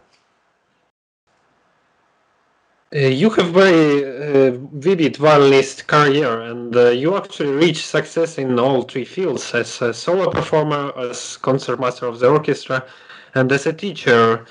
Uh, 2.96 3.00
you 3.08 3.30
have 3.32 3.48
very 3.48 4.04
uh, 4.06 4.52
vivid 4.74 5.18
violinist 5.18 5.88
career, 5.88 6.42
and 6.42 6.76
uh, 6.76 6.90
you 6.90 7.16
actually 7.18 7.52
reached 7.52 7.86
success 7.86 8.38
in 8.38 8.60
all 8.60 8.84
three 8.84 9.04
fields 9.04 9.54
as 9.56 9.82
a 9.82 9.94
solo 9.94 10.30
performer, 10.30 10.92
as 10.98 11.38
concertmaster 11.38 12.06
of 12.06 12.20
the 12.20 12.30
orchestra, 12.30 12.84
and 13.34 13.52
as 13.52 13.66
a 13.66 13.74
teacher. 13.74 14.46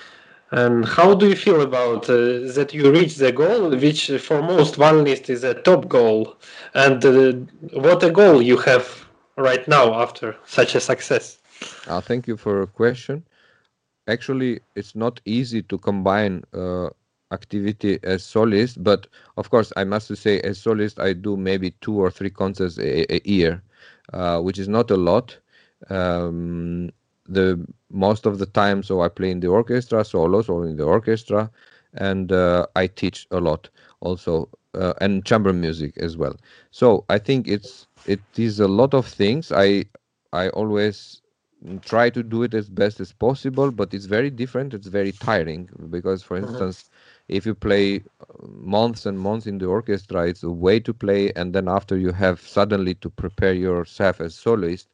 And 0.53 0.87
how 0.87 1.15
do 1.15 1.29
you 1.29 1.37
feel 1.37 1.63
about 1.63 2.11
uh, 2.11 2.15
that 2.57 2.73
you 2.75 2.91
reached 2.93 3.19
the 3.19 3.33
goal, 3.33 3.71
which 3.71 4.11
for 4.21 4.43
most 4.43 4.77
violinists 4.77 5.31
is 5.31 5.45
a 5.45 5.55
top 5.55 5.89
goal? 5.89 6.37
And 6.75 7.05
uh, 7.05 7.33
what 7.81 8.03
a 8.03 8.11
goal 8.11 8.43
you 8.43 8.59
have 8.59 9.07
right 9.37 9.67
now 9.67 9.95
after 9.95 10.37
such 10.45 10.75
a 10.75 10.81
success? 10.81 11.39
Uh, 11.87 12.01
thank 12.01 12.29
you 12.29 12.37
for 12.37 12.63
a 12.63 12.67
question. 12.67 13.25
Actually, 14.09 14.61
it's 14.77 14.95
not 14.95 15.21
easy 15.25 15.63
to 15.63 15.79
combine 15.79 16.43
uh, 16.53 16.91
activity 17.33 17.99
as 18.03 18.23
solist, 18.23 18.83
but 18.83 19.07
of 19.39 19.49
course, 19.51 19.73
I 19.77 19.85
must 19.85 20.15
say, 20.17 20.41
as 20.41 20.59
solist, 20.59 21.01
I 21.01 21.15
do 21.15 21.37
maybe 21.37 21.71
two 21.81 21.99
or 21.99 22.11
three 22.11 22.31
concerts 22.31 22.79
a, 22.79 23.15
a 23.15 23.21
year, 23.25 23.63
uh, 24.13 24.41
which 24.41 24.59
is 24.59 24.69
not 24.69 24.91
a 24.91 24.97
lot. 24.97 25.39
Um, 25.89 26.91
the 27.29 27.65
most 27.91 28.27
of 28.27 28.39
the 28.39 28.47
time, 28.47 28.83
so 28.83 29.01
I 29.01 29.09
play 29.09 29.31
in 29.31 29.41
the 29.41 29.49
orchestra, 29.49 30.05
solos 30.05 30.49
or 30.49 30.67
in 30.67 30.77
the 30.77 30.85
orchestra, 30.85 31.51
and 31.95 32.33
uh, 32.33 32.67
I 32.77 32.87
teach 32.87 33.27
a 33.31 33.41
lot 33.41 33.69
also, 34.01 34.49
uh, 34.75 34.95
and 35.01 35.25
chamber 35.25 35.53
music 35.53 35.97
as 35.99 36.17
well. 36.17 36.37
So 36.71 37.05
I 37.09 37.19
think 37.19 37.49
it's 37.49 37.87
it 38.07 38.23
is 38.37 38.61
a 38.61 38.69
lot 38.69 38.95
of 38.95 39.07
things. 39.07 39.53
I 39.53 39.85
I 40.33 40.49
always 40.51 41.23
try 41.83 42.11
to 42.11 42.23
do 42.23 42.43
it 42.43 42.55
as 42.55 42.69
best 42.69 43.01
as 43.01 43.13
possible, 43.13 43.71
but 43.71 43.95
it's 43.95 44.07
very 44.07 44.31
different. 44.31 44.75
It's 44.75 44.89
very 44.89 45.13
tiring 45.13 45.69
because, 45.91 46.23
for 46.23 46.37
instance, 46.37 46.85
if 47.29 47.47
you 47.47 47.55
play 47.55 48.03
uh, 48.21 48.47
months 48.47 49.07
and 49.07 49.19
months 49.19 49.47
in 49.47 49.59
the 49.59 49.67
orchestra, 49.67 50.27
it's 50.27 50.43
a 50.43 50.51
way 50.51 50.81
to 50.81 50.93
play, 50.93 51.33
and 51.35 51.53
then 51.55 51.69
after 51.69 51.97
you 51.97 52.13
have 52.13 52.41
suddenly 52.41 52.95
to 52.97 53.11
prepare 53.11 53.55
yourself 53.55 54.21
as 54.21 54.35
soloist. 54.35 54.89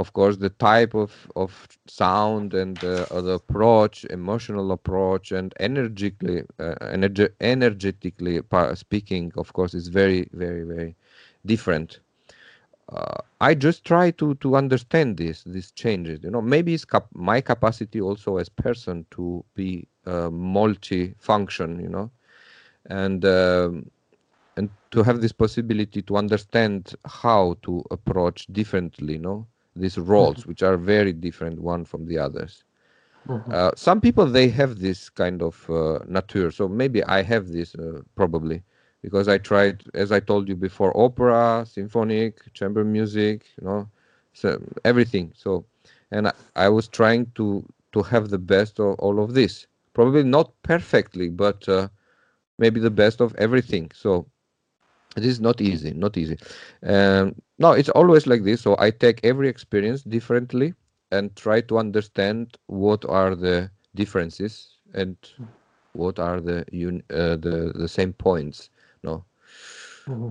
Of 0.00 0.12
course, 0.14 0.36
the 0.38 0.50
type 0.50 0.94
of, 0.94 1.12
of 1.36 1.68
sound 1.86 2.54
and 2.54 2.82
uh, 2.84 3.06
the 3.28 3.32
approach, 3.42 4.04
emotional 4.18 4.72
approach, 4.72 5.32
and 5.32 5.54
energetically, 5.60 6.40
uh, 6.58 6.74
energe- 6.96 7.34
energetically 7.40 8.40
speaking, 8.74 9.32
of 9.36 9.52
course, 9.52 9.74
is 9.74 9.88
very, 9.88 10.28
very, 10.32 10.64
very 10.64 10.96
different 11.46 12.00
uh, 12.92 13.18
I 13.40 13.54
just 13.54 13.84
try 13.84 14.10
to 14.12 14.34
to 14.36 14.56
understand 14.56 15.16
this 15.16 15.44
these 15.44 15.70
changes. 15.72 16.20
You 16.24 16.30
know, 16.30 16.42
maybe 16.42 16.74
it's 16.74 16.84
cap- 16.84 17.08
my 17.14 17.40
capacity 17.40 18.00
also 18.00 18.36
as 18.38 18.48
person 18.48 19.06
to 19.12 19.44
be 19.54 19.88
uh, 20.06 20.30
multi-function. 20.30 21.80
You 21.80 21.88
know, 21.88 22.10
and 22.86 23.24
um, 23.24 23.90
and 24.56 24.70
to 24.92 25.02
have 25.02 25.20
this 25.20 25.32
possibility 25.32 26.02
to 26.02 26.16
understand 26.16 26.94
how 27.06 27.56
to 27.62 27.84
approach 27.90 28.46
differently. 28.52 29.14
You 29.14 29.20
know, 29.20 29.48
these 29.76 29.98
roles 29.98 30.38
mm-hmm. 30.38 30.48
which 30.48 30.62
are 30.62 30.76
very 30.76 31.12
different 31.12 31.60
one 31.60 31.84
from 31.84 32.06
the 32.06 32.18
others. 32.18 32.64
Mm-hmm. 33.28 33.52
Uh, 33.52 33.70
some 33.76 34.00
people 34.00 34.26
they 34.26 34.48
have 34.48 34.78
this 34.78 35.08
kind 35.10 35.42
of 35.42 35.68
uh, 35.70 36.00
nature, 36.08 36.50
so 36.50 36.68
maybe 36.68 37.04
I 37.04 37.22
have 37.22 37.48
this 37.48 37.74
uh, 37.74 38.00
probably 38.14 38.62
because 39.02 39.28
I 39.28 39.38
tried, 39.38 39.82
as 39.94 40.12
I 40.12 40.20
told 40.20 40.48
you 40.48 40.56
before, 40.56 40.96
opera, 40.96 41.64
symphonic, 41.66 42.52
chamber 42.52 42.84
music, 42.84 43.46
you 43.60 43.66
know, 43.66 43.88
so 44.32 44.62
everything. 44.84 45.32
So, 45.36 45.64
and 46.10 46.28
I, 46.28 46.32
I 46.56 46.68
was 46.68 46.88
trying 46.88 47.26
to 47.36 47.64
to 47.92 48.02
have 48.02 48.28
the 48.28 48.38
best 48.38 48.78
of 48.80 48.98
all 48.98 49.22
of 49.22 49.34
this. 49.34 49.66
Probably 49.94 50.22
not 50.22 50.52
perfectly, 50.62 51.28
but 51.28 51.68
uh, 51.68 51.88
maybe 52.58 52.80
the 52.80 52.90
best 52.90 53.20
of 53.20 53.34
everything. 53.36 53.90
So 53.94 54.26
it 55.16 55.24
is 55.24 55.40
not 55.40 55.60
easy, 55.60 55.92
not 55.92 56.16
easy. 56.16 56.38
Um, 56.84 57.34
no, 57.60 57.72
it's 57.72 57.90
always 57.90 58.26
like 58.26 58.44
this. 58.44 58.62
So 58.62 58.76
I 58.78 58.90
take 58.90 59.20
every 59.24 59.48
experience 59.48 60.02
differently 60.04 60.74
and 61.12 61.36
try 61.36 61.62
to 61.62 61.78
understand 61.78 62.58
what 62.66 63.04
are 63.06 63.36
the 63.36 63.70
differences 63.94 64.78
and 64.94 65.16
what 65.92 66.18
are 66.18 66.40
the 66.40 66.64
un- 66.72 67.04
uh, 67.10 67.36
the 67.36 67.72
the 67.76 67.88
same 67.88 68.12
points 68.14 68.70
no 69.04 69.26
mm-hmm. 70.08 70.30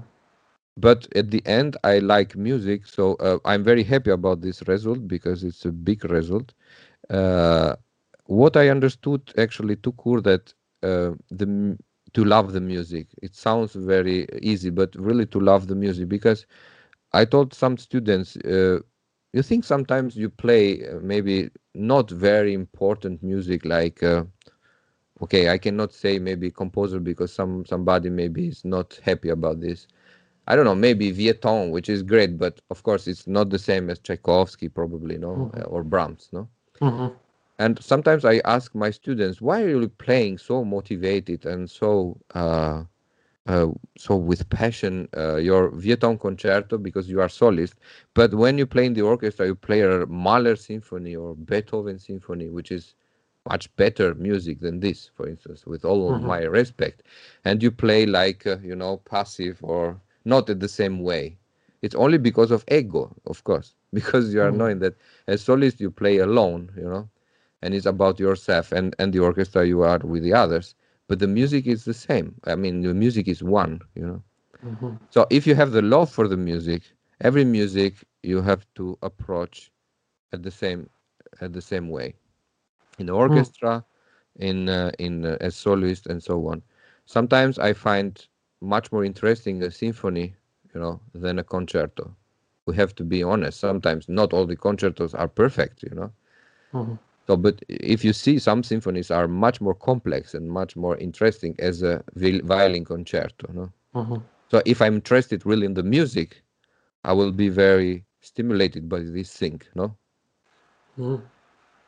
but 0.78 1.08
at 1.16 1.32
the 1.32 1.46
end 1.46 1.78
i 1.84 2.00
like 2.00 2.36
music 2.36 2.86
so 2.86 3.16
uh, 3.16 3.38
i'm 3.46 3.64
very 3.64 3.84
happy 3.84 4.12
about 4.12 4.42
this 4.42 4.62
result 4.68 5.08
because 5.08 5.44
it's 5.44 5.66
a 5.66 5.72
big 5.72 6.04
result 6.06 6.54
uh, 7.10 7.76
what 8.26 8.56
i 8.58 8.70
understood 8.70 9.22
actually 9.38 9.76
to 9.76 9.92
kur 9.94 10.22
that 10.22 10.54
uh, 10.84 11.12
the 11.32 11.78
to 12.14 12.24
love 12.26 12.54
the 12.54 12.62
music 12.62 13.08
it 13.22 13.36
sounds 13.36 13.74
very 13.76 14.28
easy 14.42 14.70
but 14.70 14.96
really 14.96 15.26
to 15.26 15.40
love 15.40 15.68
the 15.68 15.76
music 15.76 16.08
because 16.10 16.46
i 17.14 17.26
told 17.26 17.54
some 17.54 17.78
students 17.78 18.38
uh, 18.38 18.80
you 19.34 19.44
think 19.44 19.64
sometimes 19.64 20.16
you 20.16 20.30
play 20.30 20.88
uh, 20.88 21.00
maybe 21.02 21.50
not 21.74 22.10
very 22.10 22.54
important 22.54 23.22
music 23.24 23.66
like 23.66 24.02
uh, 24.04 24.24
okay 25.22 25.50
i 25.50 25.58
cannot 25.58 25.94
say 25.94 26.20
maybe 26.20 26.50
composer 26.50 27.00
because 27.00 27.34
some 27.34 27.66
somebody 27.66 28.10
maybe 28.10 28.48
is 28.48 28.64
not 28.66 29.00
happy 29.04 29.30
about 29.30 29.60
this 29.60 29.88
i 30.48 30.56
don't 30.56 30.66
know 30.66 30.76
maybe 30.76 31.12
Vieuxtemps 31.12 31.72
which 31.72 31.90
is 31.90 32.04
great 32.04 32.38
but 32.38 32.60
of 32.70 32.84
course 32.84 33.08
it's 33.08 33.28
not 33.28 33.50
the 33.50 33.60
same 33.60 33.90
as 33.90 34.00
tchaikovsky 34.00 34.70
probably 34.70 35.18
no 35.18 35.52
mm-hmm. 35.54 35.62
or 35.74 35.84
brahms 35.84 36.30
no 36.32 36.48
mm-hmm. 36.82 37.14
and 37.60 37.82
sometimes 37.84 38.26
i 38.26 38.42
ask 38.46 38.74
my 38.76 38.90
students 38.90 39.42
why 39.42 39.62
are 39.62 39.70
you 39.70 39.88
playing 39.90 40.38
so 40.38 40.64
motivated 40.64 41.46
and 41.46 41.70
so 41.70 42.18
uh, 42.34 42.84
uh, 43.48 43.68
so 43.98 44.16
with 44.16 44.48
passion 44.50 45.08
uh, 45.18 45.38
your 45.38 45.72
Vieuxtemps 45.72 46.20
concerto 46.20 46.78
because 46.78 47.10
you 47.10 47.22
are 47.22 47.28
solist 47.28 47.74
but 48.14 48.34
when 48.34 48.58
you 48.58 48.66
play 48.66 48.86
in 48.86 48.94
the 48.94 49.02
orchestra 49.02 49.46
you 49.46 49.56
play 49.56 49.82
a 49.82 50.06
mahler 50.06 50.56
symphony 50.56 51.16
or 51.16 51.36
beethoven 51.36 51.98
symphony 51.98 52.50
which 52.50 52.72
is 52.72 52.96
much 53.48 53.74
better 53.76 54.14
music 54.16 54.60
than 54.60 54.80
this, 54.80 55.10
for 55.16 55.28
instance, 55.28 55.66
with 55.66 55.86
all 55.86 56.12
mm-hmm. 56.12 56.28
my 56.28 56.42
respect, 56.42 57.04
and 57.46 57.64
you 57.64 57.72
play 57.72 58.06
like 58.06 58.46
uh, 58.46 58.58
you 58.64 58.76
know 58.76 58.98
passive 58.98 59.58
or 59.62 60.00
not 60.26 60.50
in 60.50 60.60
the 60.60 60.68
same 60.68 61.00
way. 61.00 61.38
It's 61.82 61.96
only 61.96 62.18
because 62.18 62.52
of 62.52 62.66
ego, 62.70 63.16
of 63.26 63.44
course, 63.44 63.76
because 63.94 64.34
you 64.34 64.42
are 64.42 64.50
mm-hmm. 64.50 64.58
knowing 64.58 64.80
that 64.80 64.96
as 65.28 65.46
solist 65.46 65.80
you 65.80 65.92
play 65.92 66.18
alone, 66.18 66.72
you 66.76 66.84
know, 66.84 67.10
and 67.62 67.74
it's 67.74 67.86
about 67.86 68.20
yourself 68.20 68.72
and 68.72 68.96
and 69.00 69.14
the 69.14 69.20
orchestra 69.20 69.66
you 69.66 69.82
are 69.82 70.00
with 70.00 70.24
the 70.24 70.34
others. 70.34 70.76
But 71.10 71.20
the 71.20 71.28
music 71.28 71.68
is 71.68 71.84
the 71.84 71.94
same. 71.94 72.36
I 72.46 72.56
mean, 72.56 72.82
the 72.82 72.94
music 72.94 73.28
is 73.28 73.44
one, 73.44 73.82
you 73.96 74.06
know. 74.08 74.24
Mm-hmm. 74.66 74.96
So 75.10 75.28
if 75.30 75.46
you 75.48 75.56
have 75.56 75.72
the 75.72 75.82
love 75.82 76.10
for 76.10 76.28
the 76.28 76.38
music, 76.38 76.84
every 77.20 77.44
music 77.44 77.96
you 78.24 78.42
have 78.42 78.66
to 78.76 78.98
approach 79.02 79.72
at 80.32 80.44
the 80.44 80.52
same 80.52 80.90
at 81.42 81.52
the 81.54 81.62
same 81.62 81.90
way 81.90 82.14
in 83.00 83.08
the 83.08 83.14
hmm. 83.14 83.20
orchestra, 83.20 83.84
mm. 84.40 84.44
in 84.50 84.70
uh, 84.70 84.92
in 85.00 85.26
uh, 85.26 85.38
as 85.42 85.56
soloist 85.56 86.08
and 86.08 86.22
so 86.22 86.48
on. 86.48 86.62
Sometimes 87.06 87.58
I 87.58 87.74
find 87.74 88.28
much 88.62 88.92
more 88.92 89.04
interesting 89.04 89.64
a 89.64 89.72
symphony, 89.72 90.36
you 90.74 90.80
know, 90.80 91.00
than 91.14 91.40
a 91.40 91.44
concerto. 91.44 92.16
We 92.68 92.76
have 92.76 92.94
to 92.96 93.04
be 93.04 93.24
honest. 93.24 93.60
Sometimes 93.60 94.08
not 94.08 94.34
all 94.34 94.46
the 94.46 94.56
concertos 94.56 95.16
are 95.16 95.28
perfect, 95.28 95.84
you 95.84 95.96
know. 95.96 96.12
Mm-hmm. 96.74 96.96
So, 97.30 97.38
but 97.38 97.62
if 97.70 98.04
you 98.04 98.12
see 98.12 98.40
some 98.40 98.64
symphonies 98.64 99.12
are 99.12 99.28
much 99.28 99.62
more 99.62 99.76
complex 99.76 100.34
and 100.34 100.50
much 100.50 100.76
more 100.76 100.98
interesting 100.98 101.56
as 101.60 101.84
a 101.84 102.04
violin 102.16 102.84
concerto, 102.84 103.54
no. 103.54 103.72
Mm-hmm. 103.94 104.16
So 104.50 104.64
if 104.66 104.82
I'm 104.82 104.96
interested 104.96 105.46
really 105.46 105.68
in 105.68 105.76
the 105.76 105.84
music, 105.84 106.42
I 107.04 107.14
will 107.14 107.32
be 107.32 107.50
very 107.50 108.04
stimulated 108.22 108.90
by 108.90 109.02
this 109.02 109.32
thing, 109.32 109.62
no. 109.76 109.96
Mm. 110.98 111.22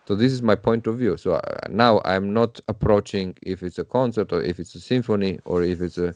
So 0.07 0.13
this 0.13 0.31
is 0.31 0.43
my 0.43 0.53
point 0.53 0.85
of 0.85 0.99
view. 0.99 1.17
So 1.17 1.33
uh, 1.33 1.41
now 1.71 2.01
I'm 2.05 2.31
not 2.31 2.59
approaching 2.67 3.35
if 3.41 3.63
it's 3.63 3.79
a 3.79 3.83
concert 3.83 4.31
or 4.31 4.43
if 4.43 4.59
it's 4.59 4.75
a 4.75 4.79
symphony 4.79 5.39
or 5.45 5.63
if 5.63 5.81
it's 5.81 5.97
a 5.97 6.13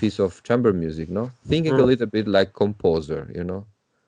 piece 0.00 0.18
of 0.18 0.42
chamber 0.42 0.72
music. 0.72 1.08
No, 1.10 1.30
thinking 1.46 1.74
mm. 1.74 1.78
a 1.78 1.84
little 1.84 2.08
bit 2.08 2.26
like 2.26 2.54
composer. 2.54 3.30
You 3.32 3.44
know, 3.44 3.66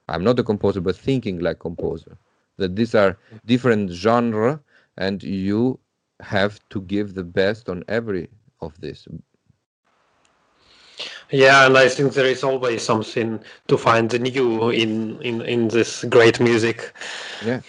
I'm 0.08 0.24
not 0.24 0.40
a 0.40 0.42
composer, 0.42 0.80
but 0.80 0.96
thinking 0.96 1.38
like 1.38 1.60
composer. 1.60 2.18
That 2.58 2.76
these 2.76 2.94
are 2.94 3.18
different 3.44 3.90
genre, 3.90 4.60
and 4.96 5.22
you 5.22 5.78
have 6.20 6.60
to 6.70 6.80
give 6.82 7.14
the 7.14 7.24
best 7.24 7.68
on 7.68 7.84
every 7.88 8.28
of 8.60 8.80
this. 8.80 9.06
Yeah, 11.30 11.66
and 11.66 11.76
I 11.76 11.88
think 11.88 12.14
there 12.14 12.26
is 12.26 12.44
always 12.44 12.82
something 12.82 13.40
to 13.68 13.76
find 13.76 14.08
the 14.08 14.18
new 14.18 14.70
in 14.70 15.20
in 15.20 15.42
in 15.42 15.68
this 15.68 16.04
great 16.04 16.40
music. 16.40 16.92
Yeah. 17.44 17.60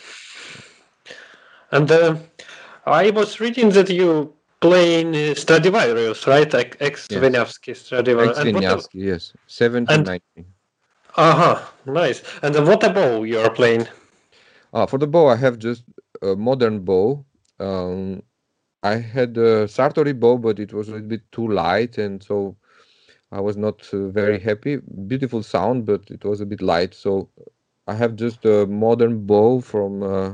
And 1.71 1.91
uh, 1.91 2.15
I 2.85 3.09
was 3.09 3.39
reading 3.39 3.69
that 3.71 3.89
you 3.89 4.33
play 4.61 5.01
in 5.01 5.35
Stradivarius, 5.35 6.25
right? 6.27 6.51
Like 6.53 6.77
ex 6.79 7.07
Wieniawski 7.07 7.67
yes. 7.67 7.79
Stradivarius. 7.79 8.37
Ex 8.37 8.47
Wieniawski, 8.47 8.89
yes. 8.93 9.33
1790. 9.47 10.45
Uh 11.17 11.35
huh, 11.35 11.65
nice. 11.85 12.21
And 12.43 12.55
uh, 12.55 12.63
what 12.63 12.81
bow 12.93 13.23
you 13.23 13.39
are 13.39 13.49
playing? 13.49 13.87
Uh, 14.73 14.85
for 14.85 14.97
the 14.97 15.07
bow, 15.07 15.27
I 15.27 15.35
have 15.35 15.57
just 15.59 15.83
a 16.21 16.35
modern 16.35 16.79
bow. 16.81 17.25
Um, 17.59 18.23
I 18.83 18.95
had 18.95 19.37
a 19.37 19.67
Sartory 19.67 20.13
bow, 20.13 20.37
but 20.37 20.59
it 20.59 20.73
was 20.73 20.89
a 20.89 20.93
little 20.93 21.07
bit 21.07 21.31
too 21.31 21.47
light, 21.47 21.97
and 21.97 22.21
so 22.23 22.55
I 23.31 23.41
was 23.41 23.57
not 23.57 23.87
uh, 23.93 24.07
very 24.09 24.39
happy. 24.39 24.77
Beautiful 25.07 25.43
sound, 25.43 25.85
but 25.85 26.09
it 26.09 26.23
was 26.23 26.41
a 26.41 26.45
bit 26.45 26.61
light. 26.61 26.93
So 26.93 27.29
I 27.87 27.95
have 27.95 28.15
just 28.15 28.45
a 28.45 28.65
modern 28.67 29.25
bow 29.25 29.61
from 29.61 30.03
uh, 30.03 30.33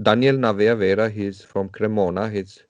Daniel 0.00 0.36
Navea 0.36 0.76
Vera, 0.76 1.08
he's 1.08 1.42
from 1.42 1.68
Cremona. 1.68 2.30
He's 2.30 2.62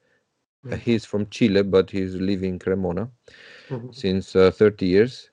mm-hmm. 0.66 0.76
he's 0.76 1.04
from 1.04 1.26
Chile, 1.30 1.62
but 1.62 1.90
he's 1.90 2.14
living 2.14 2.54
in 2.54 2.58
Cremona 2.58 3.10
mm-hmm. 3.70 3.92
since 3.92 4.36
uh, 4.36 4.50
30 4.50 4.86
years. 4.86 5.30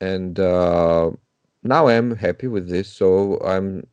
And 0.00 0.38
uh, 0.38 1.10
now 1.62 1.88
I'm 1.88 2.16
happy 2.16 2.46
with 2.46 2.68
this. 2.68 2.88
So 2.88 3.38
I'm 3.40 3.86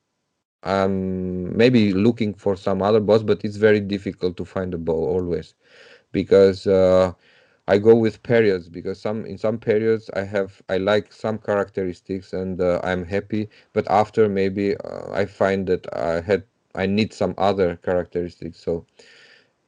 I'm 0.63 1.55
maybe 1.57 1.93
looking 1.93 2.33
for 2.33 2.55
some 2.55 2.81
other 2.81 2.99
boss, 2.99 3.23
but 3.23 3.43
it's 3.43 3.57
very 3.57 3.79
difficult 3.79 4.37
to 4.37 4.45
find 4.45 4.73
a 4.73 4.77
bow 4.77 4.93
always 5.15 5.55
because 6.11 6.67
uh, 6.67 7.13
I 7.67 7.77
go 7.77 7.95
with 7.95 8.23
periods 8.23 8.69
because 8.69 8.99
some 9.01 9.25
in 9.25 9.37
some 9.37 9.57
periods 9.59 10.09
I 10.15 10.23
have 10.23 10.61
I 10.69 10.77
like 10.77 11.13
some 11.13 11.37
characteristics 11.39 12.33
and 12.33 12.59
uh, 12.61 12.79
I'm 12.83 13.05
happy, 13.05 13.49
but 13.73 13.87
after 13.89 14.29
maybe 14.29 14.75
uh, 14.77 15.11
I 15.11 15.25
find 15.25 15.67
that 15.67 15.85
I 15.95 16.21
had 16.21 16.43
I 16.75 16.85
need 16.85 17.13
some 17.13 17.33
other 17.37 17.75
characteristics. 17.77 18.59
So 18.63 18.85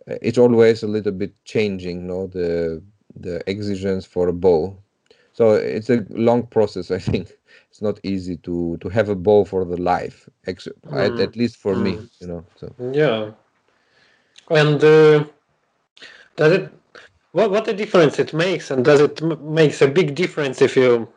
uh, 0.10 0.16
it's 0.22 0.38
always 0.38 0.84
a 0.84 0.88
little 0.88 1.12
bit 1.12 1.34
changing, 1.46 2.08
no, 2.08 2.28
the 2.28 2.82
the 3.16 3.48
exigence 3.50 4.06
for 4.06 4.28
a 4.28 4.34
bow. 4.34 4.78
So 5.34 5.54
it's 5.54 5.90
a 5.90 6.06
long 6.10 6.48
process, 6.48 6.92
I 6.98 7.00
think. 7.00 7.32
It's 7.70 7.82
not 7.82 8.00
easy 8.04 8.38
to 8.38 8.78
to 8.82 8.90
have 8.90 9.10
a 9.10 9.16
bow 9.16 9.46
for 9.46 9.66
the 9.66 9.78
life, 9.82 10.30
ex- 10.46 10.68
at, 10.92 11.20
Mm, 11.20 11.22
at 11.22 11.36
least 11.36 11.58
for 11.58 11.76
me, 11.76 11.94
mm, 11.94 12.10
you 12.20 12.28
know. 12.28 12.46
So 12.56 12.76
yeah. 12.94 13.32
And 14.50 14.84
uh, 14.84 15.26
does 16.36 16.52
it 16.54 16.72
what 17.32 17.52
what 17.52 17.68
a 17.68 17.74
difference 17.74 18.20
it 18.20 18.34
makes, 18.34 18.72
and 18.72 18.84
does 18.86 19.02
it 19.02 19.22
m- 19.22 19.54
makes 19.54 19.82
a 19.82 19.88
big 19.88 20.16
difference 20.16 20.62
if 20.62 20.76
you 20.78 21.08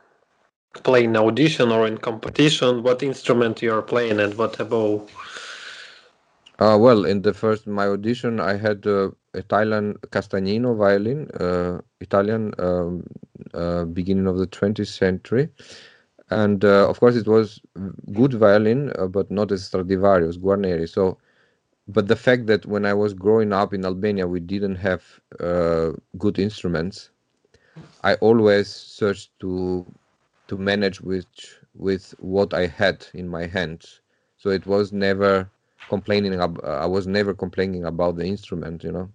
play 0.82 1.04
in 1.04 1.16
audition 1.16 1.70
or 1.72 1.86
in 1.86 1.98
competition? 1.98 2.82
What 2.82 3.02
instrument 3.02 3.62
you 3.62 3.72
are 3.72 3.82
playing 3.82 4.20
and 4.20 4.34
what 4.36 4.58
bow? 4.68 5.06
Uh, 6.58 6.76
well, 6.80 7.04
in 7.04 7.22
the 7.22 7.32
first 7.34 7.66
my 7.66 7.86
audition, 7.86 8.40
I 8.40 8.56
had 8.56 8.86
uh, 8.86 9.10
Italian 9.34 9.94
Castagnino 10.10 10.76
violin, 10.76 11.30
uh, 11.32 11.80
Italian 12.00 12.52
um, 12.58 13.04
uh, 13.54 13.84
beginning 13.84 14.26
of 14.26 14.38
the 14.38 14.46
20th 14.46 14.88
century, 14.88 15.48
and 16.30 16.64
uh, 16.64 16.88
of 16.88 17.00
course 17.00 17.16
it 17.16 17.26
was 17.28 17.60
good 18.12 18.34
violin, 18.34 18.92
uh, 18.98 19.06
but 19.06 19.30
not 19.30 19.52
as 19.52 19.64
Stradivarius, 19.66 20.38
Guarneri. 20.38 20.88
So, 20.88 21.18
but 21.88 22.08
the 22.08 22.16
fact 22.16 22.46
that 22.46 22.66
when 22.66 22.84
I 22.86 22.94
was 22.94 23.14
growing 23.14 23.52
up 23.52 23.72
in 23.74 23.84
Albania, 23.84 24.26
we 24.26 24.40
didn't 24.40 24.76
have 24.76 25.04
uh, 25.40 25.92
good 26.18 26.38
instruments. 26.38 27.10
I 28.02 28.14
always 28.16 28.68
searched 28.68 29.38
to 29.40 29.86
to 30.48 30.56
manage 30.56 31.00
with 31.00 31.26
with 31.74 32.14
what 32.18 32.54
I 32.54 32.66
had 32.66 33.06
in 33.14 33.28
my 33.28 33.46
hands. 33.46 34.00
So 34.36 34.50
it 34.50 34.66
was 34.66 34.92
never 34.92 35.50
complaining. 35.88 36.34
Ab- 36.40 36.60
uh, 36.64 36.78
I 36.84 36.86
was 36.86 37.06
never 37.06 37.34
complaining 37.34 37.84
about 37.84 38.16
the 38.16 38.24
instrument, 38.26 38.84
you 38.84 38.92
know. 38.92 39.10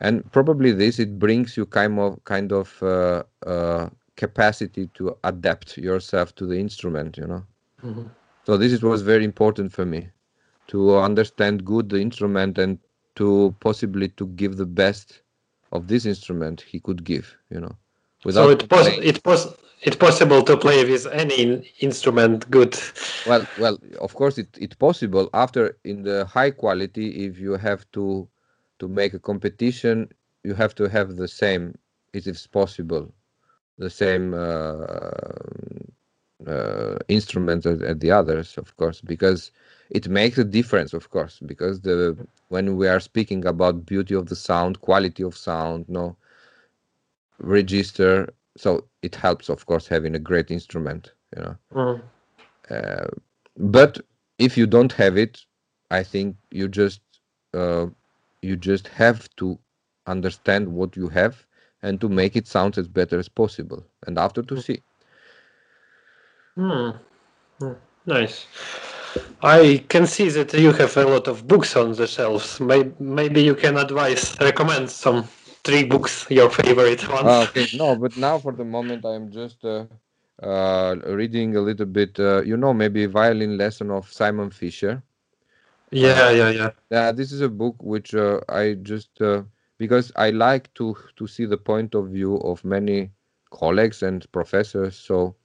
And 0.00 0.30
probably 0.32 0.72
this 0.72 0.98
it 0.98 1.18
brings 1.18 1.56
you 1.56 1.66
kind 1.66 1.98
of 1.98 2.22
kind 2.24 2.52
of 2.52 2.82
uh, 2.82 3.22
uh, 3.46 3.88
capacity 4.24 4.84
to 4.98 5.04
adapt 5.32 5.68
yourself 5.88 6.28
to 6.38 6.44
the 6.50 6.58
instrument, 6.66 7.10
you 7.20 7.26
know. 7.32 7.42
Mhm. 7.82 8.06
So 8.46 8.50
this 8.62 8.72
is 8.76 8.82
was 8.92 9.02
very 9.12 9.24
important 9.32 9.68
for 9.78 9.84
me 9.94 10.00
to 10.72 10.78
understand 11.08 11.54
good 11.72 11.86
the 11.90 12.00
instrument 12.08 12.54
and 12.64 12.72
to 13.20 13.26
possibly 13.66 14.08
to 14.20 14.24
give 14.40 14.52
the 14.62 14.70
best 14.82 15.08
of 15.76 15.80
this 15.90 16.04
instrument 16.12 16.56
he 16.72 16.78
could 16.86 17.00
give, 17.12 17.26
you 17.54 17.60
know, 17.64 17.74
So 18.20 18.28
without 18.28 18.50
it 18.54 18.68
pos 18.70 18.86
it 19.10 19.18
pos 19.26 19.40
it 19.88 19.94
possible 20.06 20.40
to 20.48 20.54
play 20.64 20.78
with 20.92 21.06
any 21.22 21.36
in- 21.44 21.64
instrument 21.88 22.38
good. 22.56 22.74
Well, 23.30 23.44
well, 23.64 23.76
of 24.06 24.14
course, 24.20 24.36
it 24.42 24.50
it's 24.64 24.76
possible 24.88 25.26
after 25.44 25.62
in 25.92 25.98
the 26.08 26.18
high 26.36 26.52
quality. 26.62 27.06
If 27.26 27.32
you 27.44 27.52
have 27.68 27.82
to 27.96 28.04
to 28.80 28.88
make 29.00 29.12
a 29.14 29.22
competition, 29.30 29.96
you 30.48 30.54
have 30.62 30.74
to 30.80 30.84
have 30.96 31.08
the 31.22 31.28
same, 31.42 31.64
if 32.18 32.22
it's 32.30 32.46
possible, 32.60 33.04
the 33.82 33.90
same 33.90 34.32
uh, 34.34 34.86
uh, 36.46 36.98
instruments 37.08 37.66
as, 37.66 37.82
as 37.82 37.98
the 37.98 38.10
others, 38.10 38.56
of 38.56 38.76
course, 38.76 39.00
because 39.00 39.50
it 39.90 40.08
makes 40.08 40.38
a 40.38 40.44
difference, 40.44 40.94
of 40.94 41.10
course, 41.10 41.40
because 41.44 41.80
the 41.80 42.16
when 42.48 42.76
we 42.76 42.88
are 42.88 43.00
speaking 43.00 43.44
about 43.46 43.86
beauty 43.86 44.14
of 44.14 44.26
the 44.26 44.36
sound, 44.36 44.80
quality 44.80 45.22
of 45.22 45.36
sound, 45.36 45.88
no 45.88 46.16
register, 47.38 48.32
so 48.56 48.84
it 49.02 49.14
helps, 49.14 49.48
of 49.48 49.66
course, 49.66 49.86
having 49.88 50.14
a 50.14 50.24
great 50.30 50.50
instrument, 50.50 51.12
you 51.36 51.42
know. 51.42 51.56
Mm. 51.74 52.02
Uh, 52.70 53.08
but 53.56 54.00
if 54.38 54.56
you 54.56 54.66
don't 54.66 54.92
have 54.92 55.16
it, 55.16 55.44
I 55.90 56.02
think 56.02 56.36
you 56.50 56.68
just 56.68 57.00
uh, 57.54 57.86
you 58.42 58.56
just 58.56 58.88
have 58.88 59.28
to 59.36 59.58
understand 60.06 60.68
what 60.68 60.96
you 60.96 61.08
have 61.08 61.44
and 61.82 62.00
to 62.00 62.08
make 62.08 62.36
it 62.36 62.46
sound 62.46 62.78
as 62.78 62.88
better 62.88 63.18
as 63.18 63.28
possible, 63.28 63.84
and 64.06 64.18
after 64.18 64.42
to 64.42 64.60
see. 64.60 64.82
Hmm. 66.54 66.90
Hmm. 67.58 67.72
Nice. 68.06 68.46
I 69.42 69.84
can 69.88 70.06
see 70.06 70.28
that 70.30 70.52
you 70.54 70.72
have 70.72 70.96
a 70.96 71.04
lot 71.04 71.28
of 71.28 71.46
books 71.46 71.76
on 71.76 71.92
the 71.92 72.06
shelves. 72.06 72.60
Maybe, 72.60 72.92
maybe 72.98 73.42
you 73.42 73.54
can 73.54 73.76
advise, 73.76 74.36
recommend 74.40 74.90
some 74.90 75.24
three 75.64 75.84
books, 75.84 76.26
your 76.30 76.50
favorite 76.50 77.08
ones. 77.08 77.26
Ah, 77.26 77.42
okay, 77.42 77.68
no, 77.72 77.96
but 77.96 78.16
now 78.16 78.38
for 78.38 78.52
the 78.52 78.64
moment 78.64 79.04
I'm 79.04 79.30
just 79.30 79.64
uh, 79.64 79.86
uh, 80.42 80.96
reading 81.06 81.56
a 81.56 81.60
little 81.60 81.86
bit. 81.86 82.18
Uh, 82.18 82.42
you 82.42 82.56
know, 82.56 82.72
maybe 82.72 83.06
violin 83.06 83.56
lesson 83.58 83.90
of 83.90 84.10
Simon 84.12 84.50
Fisher. 84.50 85.02
yeah, 85.90 86.30
yeah, 86.30 86.50
yeah. 86.50 86.70
Yeah, 86.90 87.12
this 87.12 87.32
is 87.32 87.40
a 87.40 87.48
book 87.48 87.76
which 87.82 88.14
uh, 88.14 88.40
I 88.48 88.74
just 88.74 89.20
uh, 89.20 89.42
because 89.82 90.12
I 90.26 90.30
like 90.30 90.72
to 90.80 90.96
to 91.18 91.26
see 91.34 91.46
the 91.46 91.58
point 91.70 91.94
of 92.00 92.10
view 92.18 92.36
of 92.50 92.64
many 92.64 93.12
colleagues 93.50 94.02
and 94.02 94.30
professors. 94.32 94.96
So 95.08 95.36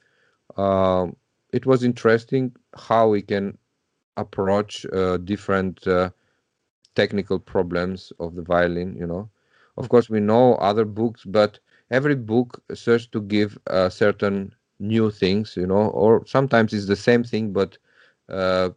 um, 0.57 1.15
it 1.53 1.65
was 1.65 1.83
interesting 1.83 2.55
how 2.89 3.09
we 3.09 3.21
can 3.21 3.57
approach 4.17 4.85
uh, 4.93 5.17
different 5.17 5.87
uh, 5.87 6.11
technical 6.95 7.39
problems 7.39 8.13
of 8.19 8.35
the 8.35 8.41
violin. 8.41 8.95
You 8.95 9.07
know, 9.07 9.29
of 9.77 9.89
course 9.89 10.09
we 10.09 10.19
know 10.19 10.55
other 10.55 10.85
books, 10.85 11.23
but 11.25 11.59
every 11.91 12.15
book 12.15 12.63
serves 12.73 13.07
to 13.07 13.21
give 13.21 13.57
uh, 13.67 13.89
certain 13.89 14.53
new 14.79 15.11
things. 15.11 15.55
You 15.57 15.67
know, 15.67 15.87
or 16.03 16.25
sometimes 16.25 16.73
it's 16.73 16.87
the 16.87 16.95
same 17.09 17.23
thing, 17.23 17.53
but 17.53 17.77
uh, 18.29 18.71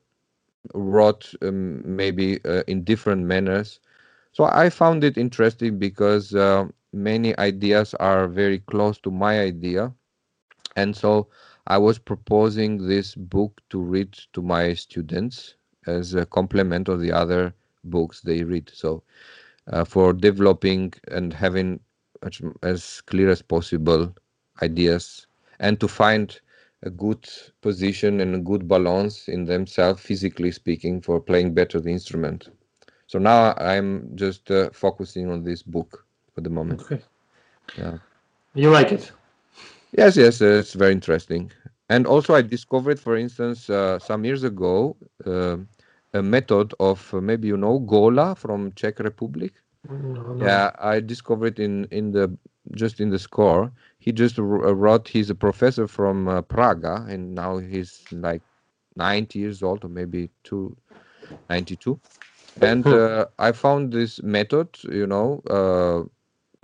wrote 0.74 1.34
um, 1.42 1.82
maybe 1.96 2.40
uh, 2.44 2.62
in 2.66 2.84
different 2.84 3.26
manners. 3.26 3.80
So 4.32 4.44
I 4.44 4.70
found 4.70 5.04
it 5.04 5.18
interesting 5.18 5.78
because 5.78 6.34
uh, 6.34 6.66
many 6.92 7.36
ideas 7.38 7.94
are 7.94 8.28
very 8.28 8.58
close 8.60 8.98
to 9.00 9.10
my 9.10 9.40
idea, 9.40 9.92
and 10.76 10.96
so 10.96 11.28
I 11.66 11.78
was 11.78 11.98
proposing 11.98 12.86
this 12.86 13.14
book 13.14 13.60
to 13.70 13.80
read 13.80 14.12
to 14.32 14.42
my 14.42 14.74
students 14.74 15.56
as 15.86 16.14
a 16.14 16.26
complement 16.26 16.88
of 16.88 17.00
the 17.00 17.12
other 17.12 17.54
books 17.84 18.20
they 18.20 18.42
read. 18.44 18.70
So 18.74 19.02
uh, 19.68 19.84
for 19.84 20.12
developing 20.12 20.92
and 21.08 21.32
having 21.32 21.80
much, 22.22 22.42
as 22.62 23.00
clear 23.02 23.30
as 23.30 23.42
possible 23.42 24.14
ideas 24.62 25.26
and 25.60 25.80
to 25.80 25.88
find 25.88 26.40
a 26.82 26.90
good 26.90 27.28
position 27.62 28.20
and 28.20 28.34
a 28.34 28.38
good 28.38 28.68
balance 28.68 29.28
in 29.28 29.44
themselves 29.44 30.00
physically 30.02 30.50
speaking 30.52 31.00
for 31.00 31.20
playing 31.20 31.54
better 31.54 31.80
the 31.80 31.90
instrument 31.90 32.48
so 33.10 33.18
now 33.18 33.54
i'm 33.70 33.88
just 34.24 34.50
uh, 34.50 34.70
focusing 34.72 35.30
on 35.34 35.44
this 35.44 35.62
book 35.62 36.06
for 36.34 36.42
the 36.42 36.50
moment 36.60 36.84
Okay. 36.90 37.02
yeah 37.76 37.98
You 38.54 38.70
like 38.70 38.92
it? 38.92 39.12
yes 39.92 40.16
yes 40.16 40.40
uh, 40.42 40.46
it's 40.60 40.74
very 40.74 40.92
interesting 40.92 41.50
and 41.88 42.06
also 42.06 42.34
i 42.34 42.42
discovered 42.42 42.98
for 43.00 43.16
instance 43.16 43.68
uh, 43.70 43.98
some 43.98 44.24
years 44.24 44.44
ago 44.44 44.96
uh, 45.26 45.56
a 46.14 46.22
method 46.22 46.74
of 46.80 47.12
uh, 47.14 47.20
maybe 47.20 47.48
you 47.48 47.56
know 47.56 47.78
gola 47.80 48.34
from 48.34 48.72
czech 48.74 48.98
republic 49.00 49.54
No, 49.88 50.32
no. 50.34 50.48
Yeah, 50.48 50.70
I 50.78 51.00
discovered 51.00 51.58
in 51.66 51.74
in 51.98 52.12
the 52.12 52.24
just 52.82 53.00
in 53.00 53.10
the 53.10 53.18
score. 53.18 53.72
He 54.04 54.10
just 54.12 54.38
uh, 54.38 54.42
wrote. 54.84 55.06
He's 55.14 55.30
a 55.30 55.34
professor 55.46 55.86
from 55.88 56.16
uh, 56.28 56.42
Praga, 56.54 56.94
and 57.12 57.22
now 57.34 57.58
he's 57.72 57.92
like 58.12 58.42
90 58.96 59.38
years 59.44 59.62
old, 59.62 59.84
or 59.84 59.88
maybe 60.00 60.30
two, 60.48 60.76
92. 61.50 62.00
And 62.60 62.90
Hmm. 62.90 62.92
uh, 62.92 63.26
I 63.38 63.52
found 63.52 63.92
this 63.92 64.22
method, 64.22 64.78
you 64.84 65.06
know, 65.06 65.42
uh, 65.50 66.08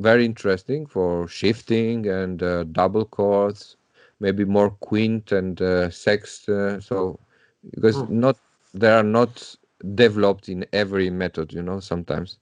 very 0.01 0.25
interesting 0.25 0.87
for 0.87 1.27
shifting 1.29 2.07
and 2.07 2.43
uh, 2.43 2.65
double 2.65 3.05
chords, 3.05 3.77
maybe 4.21 4.45
more 4.45 4.71
quint 4.71 5.33
and 5.33 5.61
uh, 5.61 5.89
sext. 5.89 6.49
Uh, 6.49 6.81
so 6.81 7.21
because 7.75 8.05
Hmm. 8.05 8.09
not 8.09 8.39
they 8.75 8.91
are 8.91 9.03
not 9.05 9.55
developed 9.95 10.49
in 10.49 10.65
every 10.73 11.11
method, 11.11 11.53
you 11.53 11.63
know, 11.63 11.81
sometimes. 11.81 12.39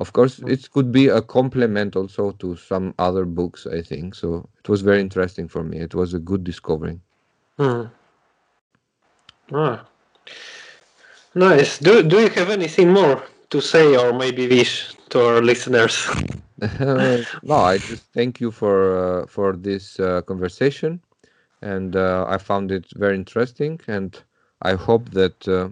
Of 0.00 0.12
course, 0.12 0.40
Mm. 0.42 0.46
it 0.46 0.70
could 0.70 0.92
be 0.92 1.08
a 1.08 1.20
complement 1.22 1.96
also 1.96 2.32
to 2.32 2.56
some 2.56 2.94
other 2.98 3.24
books, 3.24 3.66
I 3.66 3.82
think. 3.82 4.14
So 4.14 4.48
it 4.58 4.68
was 4.68 4.82
very 4.82 5.00
interesting 5.00 5.48
for 5.48 5.62
me. 5.64 5.78
It 5.78 5.94
was 5.94 6.14
a 6.14 6.18
good 6.18 6.44
discovery. 6.44 7.00
Hmm. 7.58 7.86
Ah. 9.52 9.86
Nice. 11.34 11.78
Do 11.78 12.02
Do 12.02 12.20
you 12.20 12.28
have 12.30 12.50
anything 12.50 12.92
more 12.92 13.22
to 13.50 13.60
say, 13.60 13.96
or 13.96 14.12
maybe 14.12 14.46
wish 14.48 14.94
to 15.10 15.18
our 15.26 15.40
listeners? 15.42 15.94
no, 17.42 17.56
I 17.56 17.78
just 17.78 18.04
thank 18.12 18.40
you 18.40 18.50
for 18.50 18.76
uh, 19.22 19.26
for 19.26 19.56
this 19.56 19.98
uh, 20.00 20.22
conversation, 20.22 21.00
and 21.62 21.96
uh, 21.96 22.24
I 22.28 22.38
found 22.38 22.70
it 22.72 22.86
very 22.96 23.16
interesting. 23.16 23.80
And 23.88 24.10
I 24.62 24.74
hope 24.74 25.10
that 25.10 25.48
uh, 25.48 25.68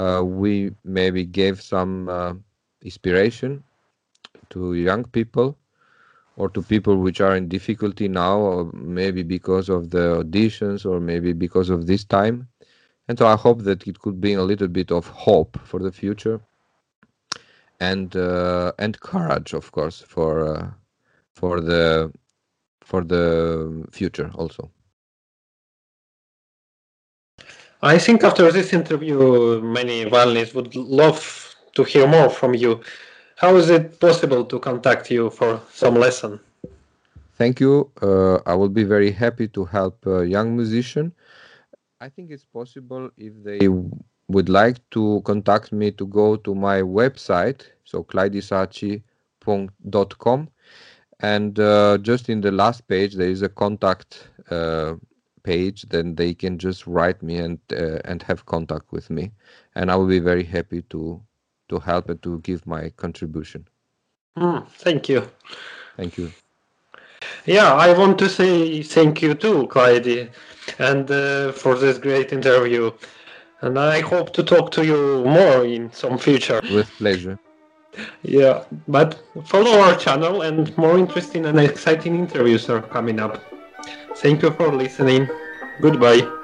uh, 0.00 0.22
we 0.24 0.72
maybe 0.84 1.24
gave 1.24 1.60
some 1.62 2.08
uh, 2.08 2.34
inspiration 2.82 3.62
to 4.50 4.74
young 4.74 5.04
people 5.04 5.56
or 6.36 6.48
to 6.50 6.62
people 6.62 6.96
which 6.98 7.20
are 7.20 7.36
in 7.36 7.48
difficulty 7.48 8.08
now, 8.08 8.38
or 8.38 8.70
maybe 8.72 9.22
because 9.22 9.68
of 9.68 9.90
the 9.90 10.22
auditions, 10.22 10.84
or 10.86 11.00
maybe 11.00 11.32
because 11.32 11.70
of 11.70 11.86
this 11.86 12.04
time. 12.04 12.48
And 13.08 13.18
so 13.18 13.26
I 13.26 13.36
hope 13.36 13.62
that 13.62 13.86
it 13.86 14.00
could 14.00 14.20
bring 14.20 14.36
a 14.36 14.42
little 14.42 14.68
bit 14.68 14.90
of 14.90 15.06
hope 15.08 15.58
for 15.64 15.78
the 15.80 15.92
future 15.92 16.40
and 17.80 18.16
uh, 18.16 18.72
and 18.78 18.98
courage, 19.00 19.52
of 19.52 19.70
course, 19.72 20.00
for 20.00 20.46
uh, 20.46 20.70
for 21.34 21.60
the 21.60 22.12
for 22.82 23.04
the 23.04 23.84
future 23.92 24.30
also. 24.34 24.70
I 27.82 27.98
think 27.98 28.24
after 28.24 28.50
this 28.50 28.72
interview, 28.72 29.60
many 29.60 30.04
violinists 30.04 30.54
would 30.54 30.74
love 30.74 31.54
to 31.74 31.84
hear 31.84 32.06
more 32.06 32.30
from 32.30 32.54
you. 32.54 32.80
How 33.36 33.54
is 33.56 33.68
it 33.68 34.00
possible 34.00 34.44
to 34.46 34.58
contact 34.58 35.10
you 35.10 35.28
for 35.30 35.60
some 35.72 35.94
lesson? 35.94 36.40
Thank 37.36 37.60
you. 37.60 37.90
Uh, 38.00 38.36
I 38.46 38.54
will 38.54 38.70
be 38.70 38.84
very 38.84 39.10
happy 39.10 39.46
to 39.48 39.66
help 39.66 40.06
a 40.06 40.26
young 40.26 40.56
musician. 40.56 41.12
I 42.00 42.08
think 42.08 42.30
it's 42.30 42.44
possible 42.44 43.10
if 43.16 43.32
they 43.42 43.58
would 44.28 44.48
like 44.48 44.78
to 44.90 45.20
contact 45.24 45.72
me 45.72 45.90
to 45.92 46.06
go 46.06 46.36
to 46.36 46.54
my 46.54 46.82
website, 46.82 47.62
so 47.84 48.04
klaidisahatci.com, 48.04 50.48
and 51.20 51.58
uh, 51.58 51.96
just 51.98 52.28
in 52.28 52.42
the 52.42 52.52
last 52.52 52.86
page 52.88 53.14
there 53.14 53.30
is 53.30 53.42
a 53.42 53.48
contact 53.48 54.28
uh, 54.50 54.94
page. 55.42 55.86
Then 55.88 56.14
they 56.14 56.34
can 56.34 56.58
just 56.58 56.86
write 56.86 57.22
me 57.22 57.38
and 57.38 57.58
uh, 57.72 58.00
and 58.04 58.22
have 58.22 58.44
contact 58.46 58.92
with 58.92 59.08
me, 59.08 59.32
and 59.74 59.90
I 59.90 59.96
will 59.96 60.08
be 60.08 60.18
very 60.18 60.44
happy 60.44 60.82
to 60.90 61.22
to 61.68 61.78
help 61.78 62.10
and 62.10 62.20
to 62.22 62.40
give 62.40 62.66
my 62.66 62.90
contribution. 62.90 63.66
Mm, 64.36 64.68
thank 64.68 65.08
you. 65.08 65.26
Thank 65.96 66.18
you. 66.18 66.30
Yeah, 67.46 67.74
I 67.74 67.92
want 67.92 68.18
to 68.18 68.28
say 68.28 68.82
thank 68.82 69.22
you 69.22 69.34
too, 69.34 69.66
Klaidi, 69.68 70.28
and 70.78 71.10
uh, 71.10 71.52
for 71.52 71.74
this 71.74 71.98
great 71.98 72.32
interview. 72.32 72.90
And 73.60 73.78
I 73.78 74.00
hope 74.00 74.32
to 74.34 74.42
talk 74.42 74.70
to 74.72 74.84
you 74.84 75.24
more 75.24 75.64
in 75.64 75.92
some 75.92 76.18
future. 76.18 76.60
With 76.72 76.90
pleasure. 76.98 77.38
Yeah, 78.22 78.64
but 78.88 79.18
follow 79.44 79.78
our 79.80 79.96
channel 79.96 80.42
and 80.42 80.76
more 80.76 80.98
interesting 80.98 81.46
and 81.46 81.58
exciting 81.58 82.18
interviews 82.18 82.68
are 82.68 82.82
coming 82.82 83.18
up. 83.20 83.42
Thank 84.16 84.42
you 84.42 84.50
for 84.50 84.68
listening. 84.68 85.28
Goodbye. 85.80 86.35